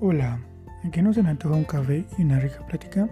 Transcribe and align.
Hola, 0.00 0.38
¿a 0.84 0.90
qué 0.92 1.02
no 1.02 1.12
se 1.12 1.20
antoja 1.20 1.56
un 1.56 1.64
café 1.64 2.04
y 2.16 2.22
una 2.22 2.38
rica 2.38 2.64
plática? 2.66 3.08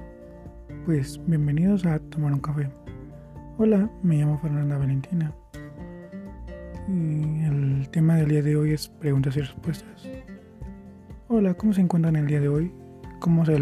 Pues 0.85 1.21
bienvenidos 1.27 1.85
a 1.85 1.99
Tomar 1.99 2.33
un 2.33 2.39
Café. 2.39 2.71
Hola, 3.59 3.91
me 4.05 4.19
llamo 4.19 4.39
Fernanda 4.39 4.79
Valentina. 4.79 5.33
Y 6.89 7.43
el 7.43 7.89
tema 7.91 8.15
del 8.15 8.29
día 8.29 8.43
de 8.43 8.55
hoy 8.55 8.73
es 8.73 8.87
preguntas 8.87 9.37
y 9.37 9.41
respuestas. 9.41 10.09
Hola, 11.27 11.55
¿cómo 11.55 11.73
se 11.73 11.81
encuentran 11.81 12.15
el 12.15 12.29
día 12.29 12.39
de 12.39 12.49
hoy? 12.49 12.73
Como 13.19 13.45
se, 13.45 13.57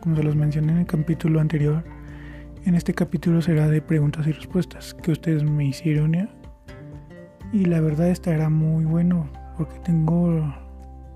como 0.00 0.16
se 0.16 0.22
los 0.22 0.36
mencioné 0.36 0.72
en 0.72 0.78
el 0.80 0.86
capítulo 0.86 1.40
anterior, 1.40 1.82
en 2.66 2.74
este 2.74 2.92
capítulo 2.92 3.40
será 3.40 3.66
de 3.66 3.80
preguntas 3.80 4.26
y 4.26 4.32
respuestas 4.32 4.92
que 4.92 5.12
ustedes 5.12 5.42
me 5.42 5.64
hicieron 5.64 6.28
y 7.50 7.64
la 7.64 7.80
verdad 7.80 8.08
estará 8.08 8.50
muy 8.50 8.84
bueno 8.84 9.26
porque 9.56 9.78
tengo 9.80 10.54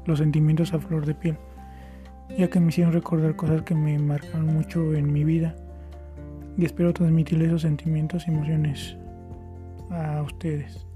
los 0.06 0.18
sentimientos 0.20 0.72
a 0.72 0.78
flor 0.78 1.04
de 1.04 1.14
piel, 1.14 1.36
ya 2.38 2.48
que 2.48 2.60
me 2.60 2.68
hicieron 2.68 2.92
recordar 2.92 3.36
cosas 3.36 3.62
que 3.62 3.74
me 3.74 3.98
marcaron 3.98 4.46
mucho 4.46 4.94
en 4.94 5.12
mi 5.12 5.24
vida 5.24 5.54
y 6.56 6.64
espero 6.64 6.92
transmitirle 6.92 7.46
esos 7.46 7.62
sentimientos 7.62 8.26
y 8.26 8.30
emociones 8.30 8.96
a 9.90 10.22
ustedes. 10.22 10.86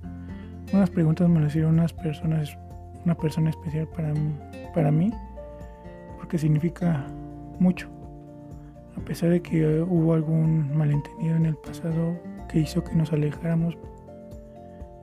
Unas 0.73 0.91
preguntas 0.91 1.29
me 1.29 1.41
las 1.41 1.51
hicieron 1.51 1.75
unas 1.75 1.93
personas, 1.93 2.57
una 3.05 3.15
persona 3.15 3.51
especial 3.51 3.89
para, 3.89 4.15
para 4.75 4.91
mí, 4.91 5.13
porque 6.19 6.39
significa 6.39 7.07
mucho. 7.59 7.89
A 8.97 9.01
pesar 9.01 9.31
de 9.31 9.41
que 9.41 9.81
hubo 9.83 10.15
algún 10.15 10.77
malentendido 10.77 11.37
en 11.37 11.47
el 11.47 11.57
pasado 11.57 12.17
que 12.49 12.61
hizo 12.61 12.83
que 12.85 12.95
nos 12.95 13.13
alejáramos, 13.13 13.77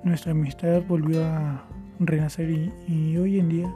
nuestra 0.03 0.31
amistad 0.31 0.81
volvió 0.87 1.25
a 1.25 1.65
renacer 1.99 2.49
y 2.49 3.17
hoy 3.17 3.39
en 3.39 3.49
día 3.49 3.73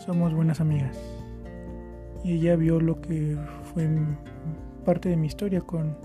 somos 0.00 0.34
buenas 0.34 0.60
amigas. 0.60 0.98
Y 2.24 2.34
ella 2.34 2.56
vio 2.56 2.80
lo 2.80 3.00
que 3.00 3.36
fue 3.72 3.88
parte 4.84 5.10
de 5.10 5.16
mi 5.16 5.26
historia 5.26 5.60
con, 5.60 5.96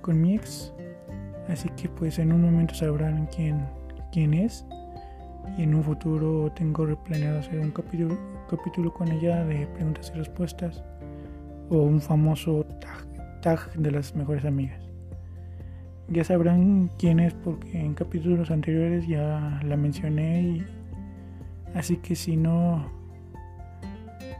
con 0.00 0.20
mi 0.20 0.34
ex. 0.34 0.72
Así 1.48 1.68
que 1.76 1.88
pues 1.88 2.18
en 2.18 2.32
un 2.32 2.42
momento 2.42 2.74
sabrán 2.74 3.28
quién, 3.34 3.66
quién 4.12 4.34
es. 4.34 4.64
Y 5.58 5.62
en 5.62 5.74
un 5.74 5.82
futuro 5.82 6.50
tengo 6.52 6.86
planeado 7.04 7.40
hacer 7.40 7.58
un 7.58 7.70
capítulo, 7.70 8.16
capítulo 8.48 8.92
con 8.92 9.08
ella 9.08 9.44
de 9.44 9.66
preguntas 9.68 10.10
y 10.14 10.18
respuestas. 10.18 10.82
O 11.70 11.78
un 11.78 12.00
famoso 12.00 12.64
tag, 12.80 13.40
tag 13.40 13.72
de 13.74 13.90
las 13.90 14.14
mejores 14.14 14.44
amigas. 14.44 14.80
Ya 16.08 16.24
sabrán 16.24 16.90
quién 16.98 17.20
es 17.20 17.32
porque 17.32 17.78
en 17.78 17.94
capítulos 17.94 18.50
anteriores 18.50 19.06
ya 19.06 19.60
la 19.64 19.76
mencioné 19.76 20.42
y 20.42 20.66
así 21.74 21.96
que 21.96 22.14
si 22.14 22.36
no 22.36 23.01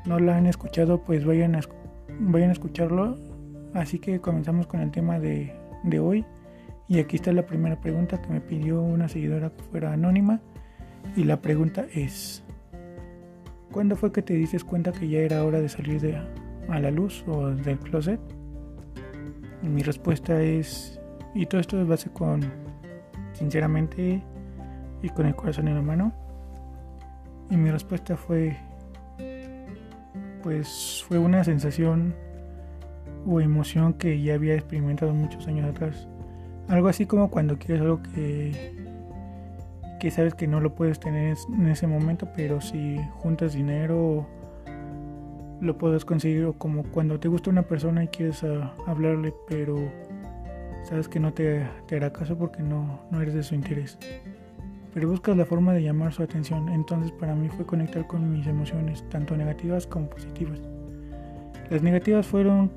no 0.06 0.18
la 0.18 0.36
han 0.36 0.46
escuchado, 0.46 1.02
pues 1.02 1.24
vayan 1.24 1.54
a, 1.54 1.60
vayan 2.20 2.50
a 2.50 2.52
escucharlo. 2.52 3.16
Así 3.74 3.98
que 3.98 4.20
comenzamos 4.20 4.66
con 4.66 4.80
el 4.80 4.90
tema 4.90 5.18
de, 5.18 5.54
de 5.84 6.00
hoy. 6.00 6.24
Y 6.88 6.98
aquí 6.98 7.16
está 7.16 7.32
la 7.32 7.46
primera 7.46 7.80
pregunta 7.80 8.20
que 8.20 8.28
me 8.28 8.40
pidió 8.40 8.82
una 8.82 9.08
seguidora 9.08 9.50
que 9.50 9.62
fuera 9.64 9.92
anónima. 9.92 10.40
Y 11.16 11.24
la 11.24 11.40
pregunta 11.40 11.86
es, 11.94 12.42
¿cuándo 13.70 13.96
fue 13.96 14.12
que 14.12 14.22
te 14.22 14.34
diste 14.34 14.60
cuenta 14.60 14.92
que 14.92 15.08
ya 15.08 15.20
era 15.20 15.44
hora 15.44 15.60
de 15.60 15.68
salir 15.68 16.00
de, 16.00 16.16
a 16.68 16.80
la 16.80 16.90
luz 16.90 17.24
o 17.26 17.48
del 17.48 17.78
closet? 17.78 18.20
Y 19.62 19.68
mi 19.68 19.82
respuesta 19.82 20.40
es, 20.42 21.00
y 21.34 21.46
todo 21.46 21.60
esto 21.60 21.80
es 21.80 21.86
base 21.86 22.10
con, 22.10 22.42
sinceramente, 23.32 24.22
y 25.02 25.08
con 25.08 25.26
el 25.26 25.34
corazón 25.34 25.68
en 25.68 25.76
la 25.76 25.82
mano. 25.82 26.12
Y 27.50 27.56
mi 27.56 27.70
respuesta 27.70 28.16
fue 28.16 28.56
pues 30.42 31.04
fue 31.06 31.18
una 31.18 31.44
sensación 31.44 32.14
o 33.26 33.40
emoción 33.40 33.94
que 33.94 34.20
ya 34.20 34.34
había 34.34 34.54
experimentado 34.54 35.14
muchos 35.14 35.46
años 35.46 35.70
atrás. 35.70 36.08
Algo 36.68 36.88
así 36.88 37.06
como 37.06 37.30
cuando 37.30 37.58
quieres 37.58 37.82
algo 37.82 38.02
que, 38.02 38.74
que 40.00 40.10
sabes 40.10 40.34
que 40.34 40.46
no 40.46 40.60
lo 40.60 40.74
puedes 40.74 41.00
tener 41.00 41.36
en 41.54 41.68
ese 41.68 41.86
momento, 41.86 42.28
pero 42.36 42.60
si 42.60 42.98
juntas 43.18 43.54
dinero 43.54 44.26
lo 45.60 45.78
puedes 45.78 46.04
conseguir, 46.04 46.44
o 46.44 46.54
como 46.54 46.82
cuando 46.82 47.20
te 47.20 47.28
gusta 47.28 47.50
una 47.50 47.62
persona 47.62 48.02
y 48.02 48.08
quieres 48.08 48.42
ah, 48.42 48.74
hablarle, 48.86 49.32
pero 49.48 49.76
sabes 50.82 51.08
que 51.08 51.20
no 51.20 51.32
te, 51.32 51.64
te 51.86 51.96
hará 51.96 52.12
caso 52.12 52.36
porque 52.36 52.62
no, 52.62 53.00
no 53.10 53.20
eres 53.20 53.34
de 53.34 53.44
su 53.44 53.54
interés 53.54 53.96
pero 54.92 55.08
buscas 55.08 55.36
la 55.36 55.44
forma 55.44 55.72
de 55.72 55.82
llamar 55.82 56.12
su 56.12 56.22
atención. 56.22 56.68
Entonces 56.68 57.12
para 57.12 57.34
mí 57.34 57.48
fue 57.48 57.64
conectar 57.64 58.06
con 58.06 58.30
mis 58.30 58.46
emociones, 58.46 59.08
tanto 59.08 59.36
negativas 59.36 59.86
como 59.86 60.08
positivas. 60.08 60.60
Las 61.70 61.82
negativas 61.82 62.26
fueron 62.26 62.70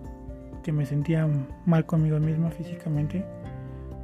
que 0.63 0.71
me 0.71 0.85
sentía 0.85 1.27
mal 1.65 1.85
conmigo 1.85 2.19
misma 2.19 2.49
físicamente. 2.49 3.25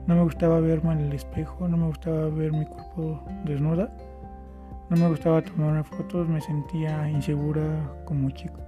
No 0.07 0.15
me 0.15 0.23
gustaba 0.23 0.59
verme 0.59 0.93
en 0.93 0.99
el 0.99 1.13
espejo, 1.13 1.67
no 1.67 1.77
me 1.77 1.87
gustaba 1.87 2.27
ver 2.29 2.51
mi 2.51 2.65
cuerpo 2.65 3.23
desnuda. 3.45 3.95
No 4.89 4.97
me 4.97 5.07
gustaba 5.07 5.41
tomar 5.41 5.83
fotos, 5.85 6.27
me 6.27 6.41
sentía 6.41 7.09
insegura 7.09 7.63
como 8.03 8.29
chico. 8.31 8.59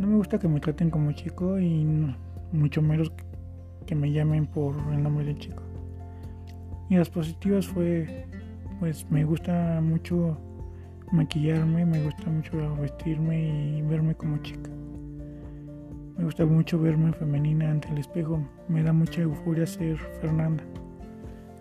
No 0.00 0.08
me 0.08 0.16
gusta 0.16 0.38
que 0.40 0.48
me 0.48 0.58
traten 0.58 0.90
como 0.90 1.12
chico 1.12 1.60
y 1.60 1.86
mucho 2.50 2.82
menos 2.82 3.12
que 3.86 3.94
me 3.94 4.10
llamen 4.10 4.46
por 4.46 4.74
el 4.92 5.02
nombre 5.02 5.24
de 5.24 5.36
chico. 5.36 5.62
Y 6.92 6.96
las 6.96 7.08
positivas 7.08 7.66
fue, 7.66 8.26
pues 8.78 9.10
me 9.10 9.24
gusta 9.24 9.80
mucho 9.80 10.36
maquillarme, 11.10 11.86
me 11.86 12.04
gusta 12.04 12.28
mucho 12.28 12.76
vestirme 12.76 13.78
y 13.78 13.80
verme 13.80 14.14
como 14.14 14.36
chica. 14.42 14.68
Me 16.18 16.24
gusta 16.24 16.44
mucho 16.44 16.78
verme 16.78 17.14
femenina 17.14 17.70
ante 17.70 17.88
el 17.88 17.96
espejo. 17.96 18.46
Me 18.68 18.82
da 18.82 18.92
mucha 18.92 19.22
euforia 19.22 19.66
ser 19.66 19.96
Fernanda. 20.20 20.62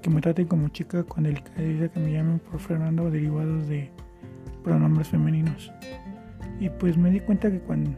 Que 0.02 0.10
me 0.10 0.20
traten 0.20 0.48
como 0.48 0.68
chica 0.68 1.02
con 1.06 1.24
delicadeza, 1.24 1.88
que 1.88 2.00
me 2.02 2.12
llamen 2.12 2.40
por 2.40 2.60
Fernanda 2.60 3.04
o 3.04 3.10
derivados 3.10 3.70
de 3.70 3.90
pronombres 4.66 5.08
femeninos. 5.08 5.72
Y 6.60 6.68
pues 6.72 6.98
me 6.98 7.10
di 7.10 7.22
cuenta 7.22 7.50
que 7.50 7.62
cuando, 7.62 7.92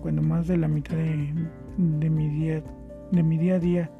cuando 0.00 0.22
más 0.22 0.48
de 0.48 0.56
la 0.56 0.68
mitad 0.68 0.96
de, 0.96 1.34
de, 1.76 2.08
mi 2.08 2.30
día, 2.30 2.64
de 3.10 3.22
mi 3.22 3.36
día 3.36 3.56
a 3.56 3.58
día 3.58 3.90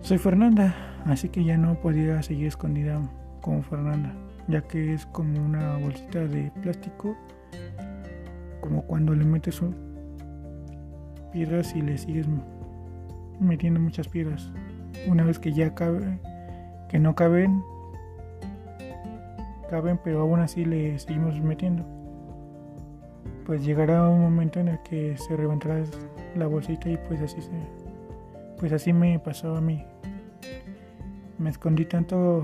soy 0.00 0.16
Fernanda, 0.16 0.89
Así 1.06 1.28
que 1.28 1.44
ya 1.44 1.56
no 1.56 1.74
podía 1.74 2.22
seguir 2.22 2.48
escondida 2.48 3.00
como 3.40 3.62
Fernanda, 3.62 4.12
ya 4.48 4.60
que 4.62 4.94
es 4.94 5.06
como 5.06 5.40
una 5.44 5.78
bolsita 5.78 6.20
de 6.20 6.50
plástico, 6.62 7.16
como 8.60 8.82
cuando 8.82 9.14
le 9.14 9.24
metes 9.24 9.60
piedras 11.32 11.74
y 11.74 11.82
le 11.82 11.96
sigues 11.96 12.26
metiendo 13.38 13.80
muchas 13.80 14.08
piedras. 14.08 14.50
Una 15.08 15.24
vez 15.24 15.38
que 15.38 15.52
ya 15.52 15.74
cabe, 15.74 16.18
que 16.88 16.98
no 16.98 17.14
caben, 17.14 17.62
caben, 19.70 19.98
pero 20.04 20.20
aún 20.20 20.40
así 20.40 20.64
le 20.64 20.98
seguimos 20.98 21.40
metiendo. 21.40 21.84
Pues 23.46 23.64
llegará 23.64 24.08
un 24.08 24.20
momento 24.20 24.60
en 24.60 24.68
el 24.68 24.82
que 24.82 25.16
se 25.16 25.34
reventará 25.34 25.82
la 26.36 26.46
bolsita 26.46 26.90
y 26.90 26.98
pues 27.08 27.20
así 27.22 27.40
se, 27.40 27.50
pues 28.58 28.72
así 28.72 28.92
me 28.92 29.18
pasó 29.18 29.56
a 29.56 29.60
mí 29.60 29.82
me 31.40 31.48
escondí 31.48 31.86
tanto 31.86 32.42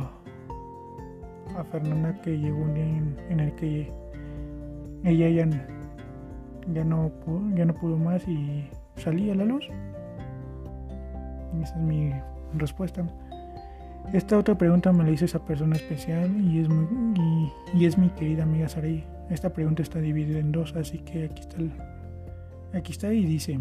a 1.57 1.65
Fernanda 1.65 2.19
que 2.23 2.39
llegó 2.39 2.63
un 2.63 2.75
día 2.75 2.85
en, 3.29 3.41
el 3.41 3.55
que 3.55 3.93
ella 5.05 5.29
ya, 5.29 5.47
ya, 6.73 6.83
no, 6.83 7.13
ya 7.55 7.65
no 7.67 7.75
pudo 7.75 7.99
más 7.99 8.27
y 8.27 8.69
salí 8.97 9.31
a 9.31 9.35
la 9.35 9.45
luz. 9.45 9.69
esa 11.63 11.77
es 11.77 11.83
mi 11.83 12.11
respuesta. 12.55 13.07
Esta 14.13 14.39
otra 14.39 14.57
pregunta 14.57 14.93
me 14.93 15.05
la 15.05 15.11
hizo 15.11 15.27
esa 15.27 15.45
persona 15.45 15.77
especial 15.77 16.31
y 16.41 16.61
es, 16.61 16.69
y, 17.75 17.85
es 17.85 17.99
mi 17.99 18.09
querida 18.11 18.45
amiga 18.45 18.69
Saray. 18.69 19.05
Esta 19.29 19.53
pregunta 19.53 19.83
está 19.83 19.99
dividida 19.99 20.39
en 20.39 20.53
dos, 20.53 20.75
así 20.75 21.01
que 21.01 21.25
aquí 21.25 21.43
está, 21.43 21.59
aquí 22.73 22.93
está 22.93 23.13
y 23.13 23.27
dice, 23.27 23.59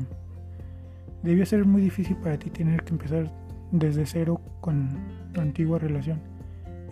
debió 1.24 1.46
ser 1.46 1.66
muy 1.66 1.82
difícil 1.82 2.16
para 2.18 2.38
ti 2.38 2.52
tener 2.52 2.84
que 2.84 2.92
empezar 2.92 3.30
desde 3.72 4.06
cero 4.06 4.40
con 4.62 5.25
antigua 5.42 5.80
relación, 5.80 6.20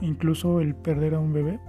incluso 0.01 0.61
el 0.61 0.75
perder 0.75 1.15
a 1.15 1.19
un 1.19 1.33
bebé? 1.33 1.59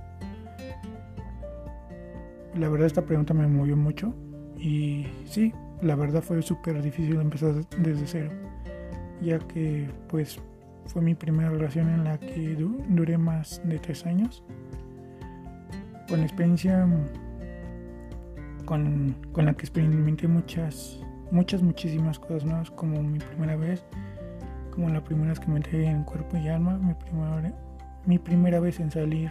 La 2.59 2.69
verdad 2.69 2.87
esta 2.87 3.03
pregunta 3.03 3.35
me 3.35 3.47
movió 3.47 3.77
mucho. 3.77 4.15
Y 4.57 5.07
sí, 5.27 5.53
la 5.83 5.97
verdad 5.97 6.23
fue 6.23 6.41
súper 6.41 6.81
difícil 6.81 7.21
empezar 7.21 7.55
desde 7.79 8.07
cero, 8.07 8.31
ya 9.21 9.39
que 9.39 9.91
pues 10.09 10.41
fue 10.87 11.03
mi 11.03 11.15
primera 11.15 11.51
relación 11.51 11.89
en 11.91 12.05
la 12.05 12.19
que 12.19 12.57
duré 12.89 13.19
más 13.19 13.61
de 13.65 13.79
tres 13.79 14.07
años, 14.07 14.43
con 16.09 16.23
experiencia 16.23 16.87
con, 18.65 19.15
con 19.33 19.47
la 19.47 19.55
que 19.55 19.63
experimenté 19.63 20.29
muchas, 20.29 21.01
muchas, 21.31 21.63
muchísimas 21.63 22.19
cosas 22.19 22.45
nuevas, 22.45 22.71
como 22.71 23.03
mi 23.03 23.19
primera 23.19 23.57
vez, 23.57 23.85
como 24.75 24.89
la 24.89 25.03
primera 25.03 25.31
vez 25.31 25.41
que 25.41 25.49
me 25.49 25.57
entregué 25.57 25.87
en 25.87 26.05
cuerpo 26.05 26.37
y 26.37 26.49
alma, 26.49 26.77
mi 26.79 26.95
primera, 26.95 27.53
mi 28.07 28.19
primera 28.19 28.61
vez 28.61 28.81
en 28.81 28.91
salir 28.91 29.31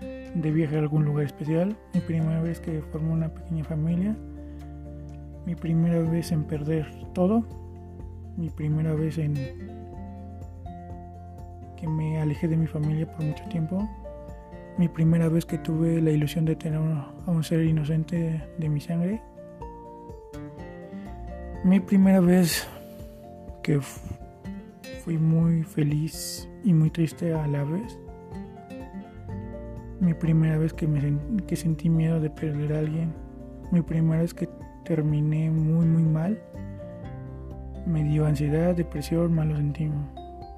de 0.00 0.50
viaje 0.52 0.76
a 0.76 0.78
algún 0.78 1.04
lugar 1.04 1.24
especial, 1.24 1.76
mi 1.94 2.00
primera 2.00 2.40
vez 2.40 2.60
que 2.60 2.80
formé 2.92 3.12
una 3.12 3.28
pequeña 3.28 3.64
familia, 3.64 4.16
mi 5.46 5.54
primera 5.54 6.00
vez 6.00 6.30
en 6.32 6.44
perder 6.44 6.86
todo, 7.12 7.44
mi 8.36 8.50
primera 8.50 8.94
vez 8.94 9.18
en 9.18 9.34
que 11.76 11.88
me 11.88 12.20
alejé 12.20 12.48
de 12.48 12.56
mi 12.56 12.66
familia 12.66 13.10
por 13.10 13.24
mucho 13.24 13.44
tiempo, 13.44 13.88
mi 14.76 14.88
primera 14.88 15.28
vez 15.28 15.44
que 15.44 15.58
tuve 15.58 16.00
la 16.00 16.10
ilusión 16.10 16.44
de 16.44 16.54
tener 16.54 16.80
a 16.80 17.30
un 17.30 17.42
ser 17.42 17.64
inocente 17.64 18.44
de 18.58 18.68
mi 18.68 18.80
sangre, 18.80 19.20
mi 21.64 21.80
primera 21.80 22.20
vez 22.20 22.68
que 23.62 23.80
fui 25.08 25.16
muy 25.16 25.62
feliz 25.62 26.46
y 26.64 26.74
muy 26.74 26.90
triste 26.90 27.32
a 27.32 27.46
la 27.46 27.64
vez. 27.64 27.98
Mi 30.00 30.12
primera 30.12 30.58
vez 30.58 30.74
que, 30.74 30.86
me, 30.86 31.00
que 31.46 31.56
sentí 31.56 31.88
miedo 31.88 32.20
de 32.20 32.28
perder 32.28 32.74
a 32.74 32.80
alguien. 32.80 33.14
Mi 33.72 33.80
primera 33.80 34.20
vez 34.20 34.34
que 34.34 34.50
terminé 34.84 35.50
muy 35.50 35.86
muy 35.86 36.02
mal. 36.02 36.38
Me 37.86 38.04
dio 38.04 38.26
ansiedad, 38.26 38.76
depresión, 38.76 39.34
malos, 39.34 39.60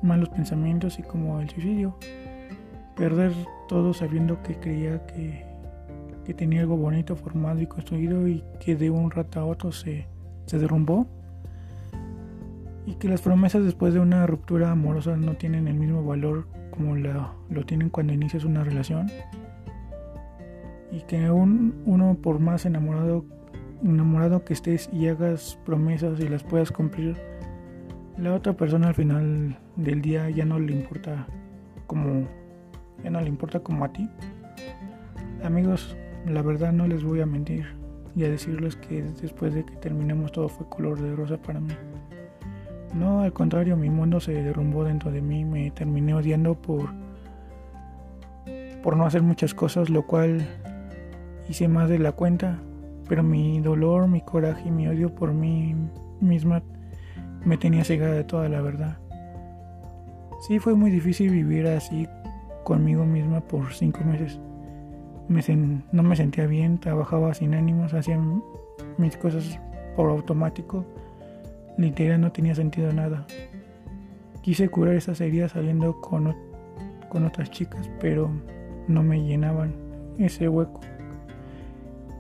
malos 0.03 0.29
pensamientos 0.31 0.99
y 0.99 1.05
como 1.05 1.41
el 1.41 1.49
suicidio. 1.49 1.97
Perder 2.97 3.33
todo 3.69 3.95
sabiendo 3.95 4.43
que 4.43 4.57
creía 4.57 5.07
que, 5.07 5.45
que 6.25 6.35
tenía 6.35 6.63
algo 6.63 6.77
bonito 6.77 7.15
formado 7.15 7.61
y 7.61 7.69
construido 7.69 8.27
y 8.27 8.43
que 8.59 8.75
de 8.75 8.91
un 8.91 9.13
rato 9.13 9.39
a 9.39 9.45
otro 9.45 9.71
se 9.71 10.09
se 10.47 10.59
derrumbó 10.59 11.07
y 12.91 12.95
que 12.95 13.09
las 13.09 13.23
promesas 13.23 13.65
después 13.65 13.95
de 13.95 14.01
una 14.01 14.27
ruptura 14.27 14.73
amorosa 14.73 15.17
no 15.17 15.35
tienen 15.35 15.69
el 15.69 15.75
mismo 15.75 16.05
valor 16.05 16.49
como 16.73 16.97
lo 16.97 17.65
tienen 17.65 17.89
cuando 17.89 18.13
inicias 18.13 18.45
una 18.45 18.65
relación 18.65 19.09
y 20.91 21.03
que 21.03 21.31
uno 21.31 22.17
por 22.21 22.41
más 22.41 22.67
enamorado 22.67 23.25
enamorado 23.85 24.45
que 24.45 24.55
estés 24.55 24.91
y 24.93 25.07
hagas 25.07 25.59
promesas 25.65 26.19
y 26.19 26.29
las 26.29 26.43
puedas 26.43 26.73
cumplir 26.73 27.17
la 28.19 28.35
otra 28.35 28.55
persona 28.55 28.89
al 28.89 28.95
final 28.95 29.57
del 29.77 30.03
día 30.03 30.29
ya 30.29 30.45
no 30.45 30.59
le 30.59 30.73
importa 30.73 31.29
como 31.87 32.27
ya 33.05 33.11
no 33.11 33.21
le 33.21 33.29
importa 33.29 33.61
como 33.61 33.85
a 33.85 33.93
ti 33.93 34.11
amigos 35.45 35.97
la 36.27 36.43
verdad 36.43 36.73
no 36.73 36.89
les 36.89 37.05
voy 37.05 37.21
a 37.21 37.27
mentir 37.27 37.67
y 38.17 38.25
a 38.25 38.29
decirles 38.29 38.75
que 38.75 39.03
después 39.03 39.55
de 39.55 39.65
que 39.65 39.77
terminamos 39.77 40.33
todo 40.33 40.49
fue 40.49 40.69
color 40.69 41.01
de 41.01 41.15
rosa 41.15 41.41
para 41.41 41.61
mí. 41.61 41.73
No, 42.95 43.23
al 43.23 43.33
contrario, 43.33 43.77
mi 43.77 43.91
mundo 43.91 44.21
se 44.21 44.33
derrumbó 44.33 44.85
dentro 44.85 45.11
de 45.11 45.21
mí, 45.21 45.45
me 45.45 45.71
terminé 45.71 46.15
odiando 46.15 46.55
por 46.55 46.91
por 48.83 48.97
no 48.97 49.05
hacer 49.05 49.23
muchas 49.23 49.53
cosas, 49.53 49.91
lo 49.91 50.07
cual 50.07 50.41
hice 51.51 51.69
más 51.69 51.91
de 51.91 51.99
la 51.99 52.13
cuenta, 52.13 52.59
pero 53.09 53.23
mi 53.23 53.61
dolor, 53.61 54.09
mi 54.09 54.23
coraje 54.23 54.69
y 54.69 54.71
mi 54.71 54.89
odio 54.89 55.15
por 55.15 55.35
mí 55.35 55.77
misma 56.21 56.63
me 57.45 57.59
tenía 57.59 57.85
cegada 57.85 58.15
de 58.15 58.25
toda 58.25 58.49
la 58.49 58.63
verdad. 58.63 58.97
Sí, 60.49 60.59
fue 60.59 60.75
muy 60.75 60.91
difícil 60.91 61.31
vivir 61.31 61.67
así 61.67 62.09
conmigo 62.65 63.05
misma 63.05 63.41
por 63.41 63.75
cinco 63.75 64.01
meses 64.03 64.41
no 65.93 66.03
me 66.03 66.17
sentía 66.17 66.47
bien, 66.47 66.79
trabajaba 66.79 67.33
sin 67.35 67.55
ánimos, 67.55 67.95
hacía 67.95 68.19
mis 68.99 69.17
cosas 69.17 69.61
por 69.95 70.11
automático, 70.11 70.85
literal 71.81 72.21
no 72.21 72.33
tenía 72.33 72.55
sentido 72.55 72.93
nada. 72.93 73.27
Quise 74.43 74.69
curar 74.69 74.95
esas 74.95 75.21
heridas 75.21 75.53
saliendo 75.53 76.01
con, 76.01 76.35
con 77.09 77.27
otras 77.27 77.51
chicas, 77.51 77.91
pero 78.01 78.31
no 78.89 79.03
me 79.03 79.23
llenaban 79.23 79.75
ese 80.19 80.49
hueco 80.49 80.81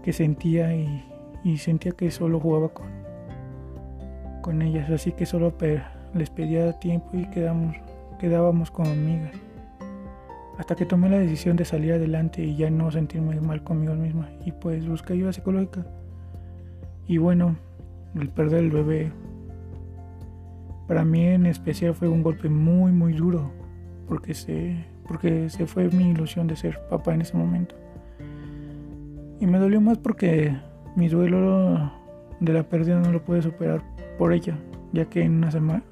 que 0.02 0.12
sentía 0.12 0.74
y, 0.74 1.56
sentía 1.58 1.92
que 1.92 2.10
solo 2.10 2.40
jugaba 2.40 2.68
con, 2.70 2.86
con 4.42 4.62
ellas, 4.62 4.90
así 4.90 5.12
que 5.12 5.26
solo 5.26 5.54
les 6.14 6.30
pedía 6.30 6.72
tiempo 6.78 7.10
y 7.12 7.28
quedamos, 7.30 7.76
quedábamos 8.18 8.70
como 8.70 8.90
amigas 8.90 9.32
hasta 10.58 10.74
que 10.74 10.84
tomé 10.84 11.08
la 11.08 11.18
decisión 11.18 11.56
de 11.56 11.64
salir 11.64 11.94
adelante 11.94 12.42
y 12.42 12.54
ya 12.54 12.68
no 12.68 12.90
sentirme 12.90 13.40
mal 13.40 13.64
conmigo 13.64 13.94
misma 13.94 14.28
y 14.44 14.52
pues 14.52 14.86
busqué 14.86 15.14
ayuda 15.14 15.32
psicológica. 15.32 15.86
Y 17.06 17.16
bueno, 17.16 17.56
el 18.14 18.28
perder 18.28 18.64
el 18.64 18.70
bebé 18.70 19.10
para 20.90 21.04
mí 21.04 21.24
en 21.24 21.46
especial 21.46 21.94
fue 21.94 22.08
un 22.08 22.20
golpe 22.20 22.48
muy 22.48 22.90
muy 22.90 23.12
duro 23.12 23.52
porque 24.08 24.34
se 24.34 24.74
porque 25.06 25.48
se 25.48 25.68
fue 25.68 25.88
mi 25.88 26.10
ilusión 26.10 26.48
de 26.48 26.56
ser 26.56 26.80
papá 26.90 27.14
en 27.14 27.20
ese 27.20 27.36
momento. 27.36 27.76
Y 29.38 29.46
me 29.46 29.58
dolió 29.58 29.80
más 29.80 29.98
porque 29.98 30.52
mi 30.96 31.06
duelo 31.06 31.92
de 32.40 32.52
la 32.52 32.64
pérdida 32.64 32.98
no 32.98 33.12
lo 33.12 33.24
pude 33.24 33.40
superar 33.40 33.84
por 34.18 34.32
ella, 34.32 34.58
ya 34.92 35.04
que 35.04 35.22
en 35.22 35.36
una 35.36 35.52
semana 35.52 35.84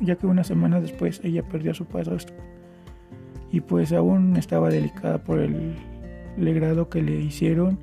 ya 0.00 0.16
que 0.16 0.26
una 0.26 0.44
semana 0.44 0.82
después 0.82 1.22
ella 1.24 1.42
perdió 1.42 1.70
a 1.70 1.74
su 1.74 1.86
padrastro 1.86 2.36
y 3.50 3.62
pues 3.62 3.90
aún 3.90 4.36
estaba 4.36 4.68
delicada 4.68 5.16
por 5.24 5.38
el 5.38 5.76
legrado 6.36 6.90
que 6.90 7.00
le 7.00 7.18
hicieron 7.18 7.78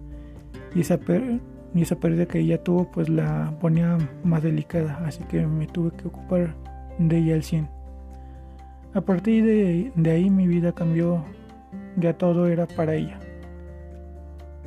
y 0.75 0.81
esa, 0.81 0.99
y 1.73 1.81
esa 1.81 1.95
pérdida 1.95 2.25
que 2.25 2.39
ella 2.39 2.63
tuvo 2.63 2.89
pues 2.91 3.09
la 3.09 3.53
ponía 3.59 3.97
más 4.23 4.43
delicada, 4.43 4.99
así 5.05 5.23
que 5.25 5.45
me 5.45 5.67
tuve 5.67 5.91
que 5.91 6.07
ocupar 6.07 6.55
de 6.97 7.17
ella 7.17 7.35
al 7.35 7.43
100. 7.43 7.69
A 8.93 9.01
partir 9.01 9.45
de, 9.45 9.91
de 9.95 10.11
ahí 10.11 10.29
mi 10.29 10.47
vida 10.47 10.71
cambió, 10.71 11.23
ya 11.97 12.17
todo 12.17 12.47
era 12.47 12.65
para 12.67 12.95
ella. 12.95 13.19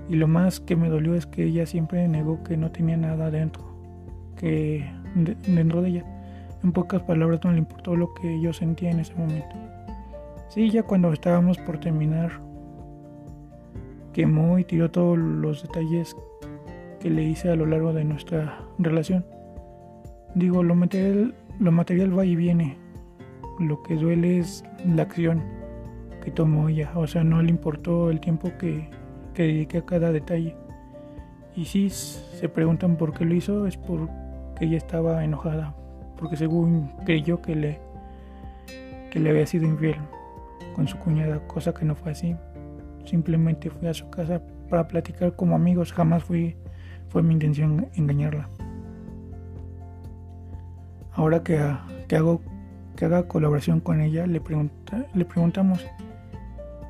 Y 0.08 0.16
lo 0.16 0.26
más 0.26 0.60
que 0.60 0.76
me 0.76 0.88
dolió 0.88 1.14
es 1.14 1.26
que 1.26 1.44
ella 1.44 1.66
siempre 1.66 2.06
negó 2.08 2.42
que 2.42 2.56
no 2.56 2.70
tenía 2.70 2.96
nada 2.96 3.30
dentro, 3.30 3.64
que 4.36 4.84
dentro 5.46 5.82
de 5.82 5.88
ella. 5.88 6.04
En 6.62 6.72
pocas 6.72 7.02
palabras 7.02 7.40
no 7.44 7.52
le 7.52 7.58
importó 7.58 7.96
lo 7.96 8.12
que 8.14 8.40
yo 8.40 8.52
sentía 8.52 8.90
en 8.90 9.00
ese 9.00 9.14
momento. 9.14 9.56
Sí, 10.48 10.68
ya 10.70 10.82
cuando 10.82 11.12
estábamos 11.12 11.58
por 11.58 11.78
terminar, 11.78 12.32
quemó 14.12 14.58
y 14.58 14.64
tiró 14.64 14.90
todos 14.90 15.16
los 15.16 15.62
detalles 15.62 16.16
que 17.00 17.10
le 17.10 17.22
hice 17.22 17.50
a 17.50 17.56
lo 17.56 17.66
largo 17.66 17.92
de 17.92 18.04
nuestra 18.04 18.60
relación. 18.78 19.24
Digo, 20.34 20.62
lo 20.62 20.74
material, 20.74 21.34
lo 21.58 21.72
material 21.72 22.16
va 22.16 22.24
y 22.24 22.36
viene. 22.36 22.76
Lo 23.58 23.82
que 23.82 23.96
duele 23.96 24.38
es 24.38 24.64
la 24.86 25.02
acción 25.02 25.42
que 26.22 26.30
tomó 26.30 26.68
ella. 26.68 26.92
O 26.94 27.06
sea, 27.06 27.24
no 27.24 27.42
le 27.42 27.50
importó 27.50 28.10
el 28.10 28.20
tiempo 28.20 28.52
que, 28.58 28.88
que 29.34 29.42
dediqué 29.44 29.78
a 29.78 29.86
cada 29.86 30.12
detalle. 30.12 30.54
Y 31.56 31.64
si 31.64 31.90
se 31.90 32.48
preguntan 32.48 32.96
por 32.96 33.12
qué 33.12 33.24
lo 33.24 33.34
hizo, 33.34 33.66
es 33.66 33.76
porque 33.76 34.12
ella 34.60 34.76
estaba 34.76 35.24
enojada. 35.24 35.74
Porque 36.16 36.36
según 36.36 36.92
creyó 37.04 37.40
que 37.40 37.56
le, 37.56 37.80
que 39.10 39.18
le 39.18 39.30
había 39.30 39.46
sido 39.46 39.66
infiel 39.66 39.96
con 40.74 40.86
su 40.86 40.98
cuñada, 40.98 41.46
cosa 41.46 41.72
que 41.74 41.84
no 41.84 41.94
fue 41.94 42.12
así. 42.12 42.36
Simplemente 43.04 43.70
fui 43.70 43.88
a 43.88 43.94
su 43.94 44.08
casa 44.10 44.40
para 44.68 44.86
platicar 44.86 45.34
como 45.34 45.56
amigos, 45.56 45.92
jamás 45.92 46.22
fui, 46.22 46.56
fue 47.10 47.22
mi 47.22 47.34
intención 47.34 47.88
engañarla. 47.94 48.48
Ahora 51.12 51.42
que, 51.42 51.58
hago, 51.58 52.40
que 52.96 53.04
haga 53.04 53.28
colaboración 53.28 53.80
con 53.80 54.00
ella, 54.00 54.26
le, 54.26 54.40
le 55.14 55.24
preguntamos, 55.24 55.86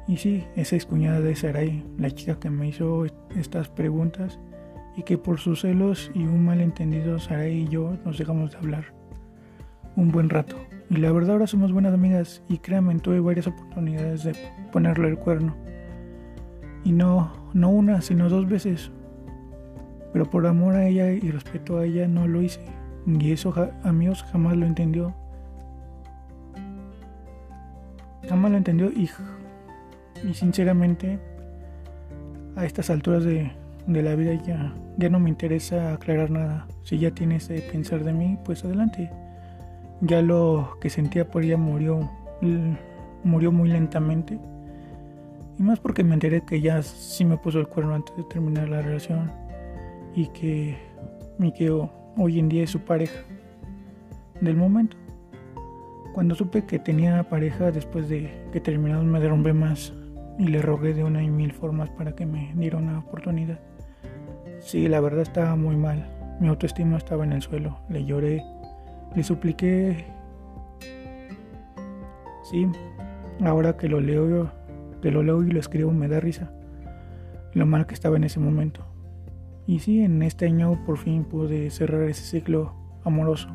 y 0.07 0.19
sí, 0.19 0.45
esa 0.57 0.77
es 0.77 0.87
cuñada 0.87 1.21
de 1.21 1.35
Sarai, 1.35 1.85
la 1.99 2.11
chica 2.11 2.39
que 2.39 2.50
me 2.50 2.69
hizo 2.69 3.07
estas 3.37 3.69
preguntas 3.69 4.39
y 4.97 5.03
que 5.03 5.19
por 5.19 5.39
sus 5.39 5.62
celos 5.62 6.11
y 6.15 6.25
un 6.25 6.45
malentendido 6.45 7.19
Sarai 7.19 7.62
y 7.62 7.69
yo 7.69 7.97
nos 8.05 8.19
dejamos 8.19 8.53
de 8.53 8.59
hablar 8.59 9.00
un 9.97 10.11
buen 10.11 10.29
rato. 10.29 10.57
Y 10.89 10.97
la 10.97 11.12
verdad 11.12 11.33
ahora 11.33 11.47
somos 11.47 11.73
buenas 11.73 11.95
amigas 11.95 12.43
y 12.49 12.59
créanme, 12.59 12.99
tuve 12.99 13.21
varias 13.21 13.47
oportunidades 13.47 14.25
de 14.25 14.35
ponerle 14.73 15.09
el 15.09 15.19
cuerno. 15.19 15.55
Y 16.85 16.93
no, 16.93 17.33
no 17.53 17.71
una, 17.71 18.00
sino 18.00 18.29
dos 18.29 18.49
veces. 18.49 18.91
Pero 20.12 20.29
por 20.29 20.47
amor 20.47 20.75
a 20.75 20.88
ella 20.88 21.11
y 21.11 21.31
respeto 21.31 21.79
a 21.79 21.85
ella 21.85 22.09
no 22.09 22.26
lo 22.26 22.43
hice. 22.43 22.61
Y 23.07 23.33
eso 23.33 23.55
amigos 23.83 24.25
jamás 24.31 24.57
lo 24.57 24.67
entendió. 24.67 25.14
Jamás 28.29 28.50
lo 28.50 28.57
entendió 28.57 28.90
y, 28.90 29.09
y 30.29 30.35
sinceramente 30.35 31.19
a 32.57 32.64
estas 32.64 32.90
alturas 32.90 33.25
de, 33.25 33.50
de 33.87 34.02
la 34.02 34.14
vida 34.14 34.35
ya, 34.35 34.73
ya 34.97 35.09
no 35.09 35.19
me 35.19 35.31
interesa 35.31 35.95
aclarar 35.95 36.31
nada. 36.31 36.67
Si 36.83 36.99
ya 36.99 37.11
tienes 37.11 37.49
que 37.49 37.61
pensar 37.61 38.05
de 38.05 38.12
mí, 38.12 38.38
pues 38.45 38.64
adelante. 38.64 39.11
Ya 40.00 40.23
lo 40.23 40.79
que 40.81 40.90
sentía 40.90 41.29
por 41.29 41.45
ella 41.45 41.57
murió, 41.57 42.09
murió 43.25 43.52
muy 43.52 43.69
lentamente. 43.69 44.38
Y 45.59 45.62
más 45.62 45.79
porque 45.79 46.05
me 46.05 46.14
enteré 46.14 46.43
que 46.43 46.57
ella 46.57 46.83
sí 46.83 47.25
me 47.25 47.37
puso 47.37 47.61
el 47.61 47.69
cuerno 47.69 47.95
antes 47.95 48.17
de 48.17 48.25
terminar 48.25 48.69
la 48.69 48.83
relación. 48.83 49.31
Y 50.14 50.26
que, 50.29 50.76
mi 51.38 51.52
que 51.52 51.71
hoy 51.71 52.38
en 52.38 52.49
día 52.49 52.64
es 52.64 52.71
su 52.71 52.81
pareja. 52.81 53.21
Del 54.40 54.57
momento. 54.57 54.97
Cuando 56.14 56.35
supe 56.35 56.64
que 56.64 56.79
tenía 56.79 57.29
pareja 57.29 57.71
después 57.71 58.09
de 58.09 58.31
que 58.52 58.61
terminamos 58.61 59.05
me 59.05 59.21
derrumbé 59.21 59.52
más. 59.52 59.93
y 60.38 60.47
le 60.47 60.62
rogué 60.62 60.95
de 60.95 61.05
una 61.05 61.23
y 61.23 61.29
mil 61.29 61.52
formas 61.52 61.90
para 61.90 62.14
que 62.14 62.25
me 62.25 62.52
diera 62.55 62.79
una 62.79 62.99
oportunidad. 63.00 63.61
Sí, 64.61 64.88
la 64.88 65.00
verdad 65.00 65.23
estaba 65.23 65.55
muy 65.57 65.76
mal. 65.76 66.07
Mi 66.40 66.49
autoestima 66.49 66.97
estaba 66.97 67.25
en 67.25 67.33
el 67.33 67.43
suelo. 67.43 67.79
Le 67.88 68.05
lloré, 68.05 68.43
le 69.14 69.23
supliqué. 69.23 70.05
Sí, 72.43 72.67
ahora 73.45 73.76
que 73.76 73.88
lo 73.88 74.00
leo, 74.00 74.50
que 75.02 75.11
lo 75.11 75.23
leo 75.23 75.43
y 75.43 75.50
lo 75.50 75.61
escribo 75.61 75.93
me 75.93 76.09
da 76.09 76.21
risa. 76.21 76.50
Lo 77.52 77.67
mal 77.67 77.87
que 77.87 77.95
estaba 77.95 78.17
en 78.17 78.25
ese 78.25 78.40
momento. 78.40 78.89
Y 79.67 79.79
sí, 79.81 80.00
en 80.00 80.23
este 80.23 80.47
año 80.47 80.83
por 80.85 80.99
fin 80.99 81.25
pude 81.25 81.71
cerrar 81.71 82.02
ese 82.02 82.25
ciclo 82.25 82.75
amoroso. 83.05 83.49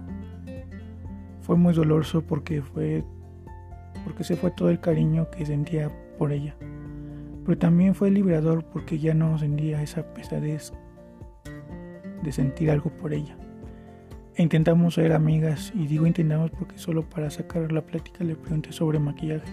Fue 1.41 1.55
muy 1.57 1.73
doloroso 1.73 2.21
porque 2.21 2.61
fue 2.61 3.03
porque 4.03 4.23
se 4.23 4.35
fue 4.35 4.51
todo 4.51 4.69
el 4.69 4.79
cariño 4.79 5.29
que 5.31 5.45
sentía 5.45 5.91
por 6.17 6.31
ella. 6.31 6.55
Pero 7.43 7.57
también 7.57 7.95
fue 7.95 8.11
liberador 8.11 8.63
porque 8.63 8.99
ya 8.99 9.13
no 9.13 9.37
sentía 9.37 9.81
esa 9.81 10.03
pesadez 10.13 10.73
de 12.23 12.31
sentir 12.31 12.71
algo 12.71 12.89
por 12.89 13.13
ella. 13.13 13.35
E 14.35 14.43
intentamos 14.43 14.95
ser 14.95 15.13
amigas 15.13 15.71
y 15.75 15.87
digo 15.87 16.05
intentamos 16.05 16.51
porque 16.51 16.77
solo 16.77 17.03
para 17.03 17.29
sacar 17.29 17.71
la 17.71 17.81
plática 17.81 18.23
le 18.23 18.35
pregunté 18.35 18.71
sobre 18.71 18.99
maquillaje. 18.99 19.47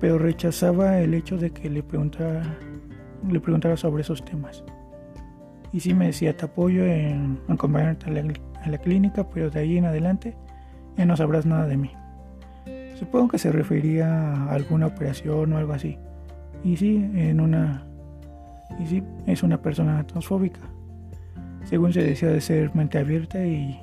Pero 0.00 0.18
rechazaba 0.18 0.98
el 0.98 1.14
hecho 1.14 1.36
de 1.36 1.50
que 1.50 1.68
le 1.68 1.82
preguntara, 1.82 2.42
le 3.28 3.40
preguntara 3.40 3.76
sobre 3.76 4.02
esos 4.02 4.24
temas. 4.24 4.64
Y 5.72 5.80
sí 5.80 5.94
me 5.94 6.06
decía, 6.06 6.36
te 6.36 6.46
apoyo 6.46 6.84
en 6.84 7.38
acompañarte 7.48 8.06
a 8.06 8.68
la, 8.68 8.78
clínica, 8.78 9.28
pero 9.30 9.50
de 9.50 9.60
ahí 9.60 9.78
en 9.78 9.84
adelante 9.84 10.36
ya 10.96 11.06
no 11.06 11.16
sabrás 11.16 11.46
nada 11.46 11.66
de 11.66 11.76
mí. 11.76 11.90
Supongo 12.98 13.28
que 13.28 13.38
se 13.38 13.52
refería 13.52 14.34
a 14.34 14.52
alguna 14.52 14.88
operación 14.88 15.52
o 15.52 15.58
algo 15.58 15.72
así. 15.72 15.96
Y 16.64 16.76
sí, 16.76 16.96
en 17.14 17.40
una. 17.40 17.86
Y 18.78 18.86
sí, 18.86 19.02
es 19.26 19.42
una 19.42 19.62
persona 19.62 20.04
transfóbica. 20.06 20.60
Según 21.64 21.92
se 21.92 22.02
decía 22.02 22.28
de 22.28 22.40
ser 22.40 22.74
mente 22.74 22.98
abierta. 22.98 23.44
Y, 23.46 23.80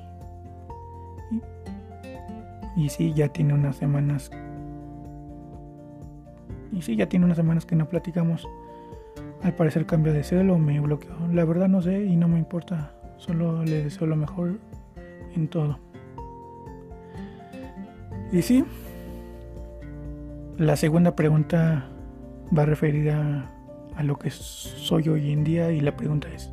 y 2.76 2.88
sí, 2.90 3.12
ya 3.14 3.28
tiene 3.28 3.54
unas 3.54 3.76
semanas. 3.76 4.30
Y 6.70 6.82
sí, 6.82 6.94
ya 6.94 7.08
tiene 7.08 7.24
unas 7.24 7.38
semanas 7.38 7.66
que 7.66 7.74
no 7.74 7.88
platicamos. 7.88 8.46
Al 9.42 9.54
parecer 9.54 9.86
cambio 9.86 10.12
de 10.12 10.24
celo 10.24 10.58
me 10.58 10.80
bloqueó. 10.80 11.14
La 11.32 11.44
verdad 11.44 11.68
no 11.68 11.80
sé 11.80 12.04
y 12.04 12.16
no 12.16 12.28
me 12.28 12.38
importa. 12.38 12.92
Solo 13.18 13.64
le 13.64 13.84
deseo 13.84 14.06
lo 14.06 14.16
mejor 14.16 14.58
en 15.34 15.48
todo. 15.48 15.78
Y 18.30 18.42
sí, 18.42 18.64
la 20.58 20.76
segunda 20.76 21.16
pregunta 21.16 21.86
va 22.56 22.66
referida 22.66 23.50
a 23.96 24.02
lo 24.02 24.18
que 24.18 24.30
soy 24.30 25.08
hoy 25.08 25.32
en 25.32 25.44
día 25.44 25.72
y 25.72 25.80
la 25.80 25.96
pregunta 25.96 26.28
es, 26.34 26.52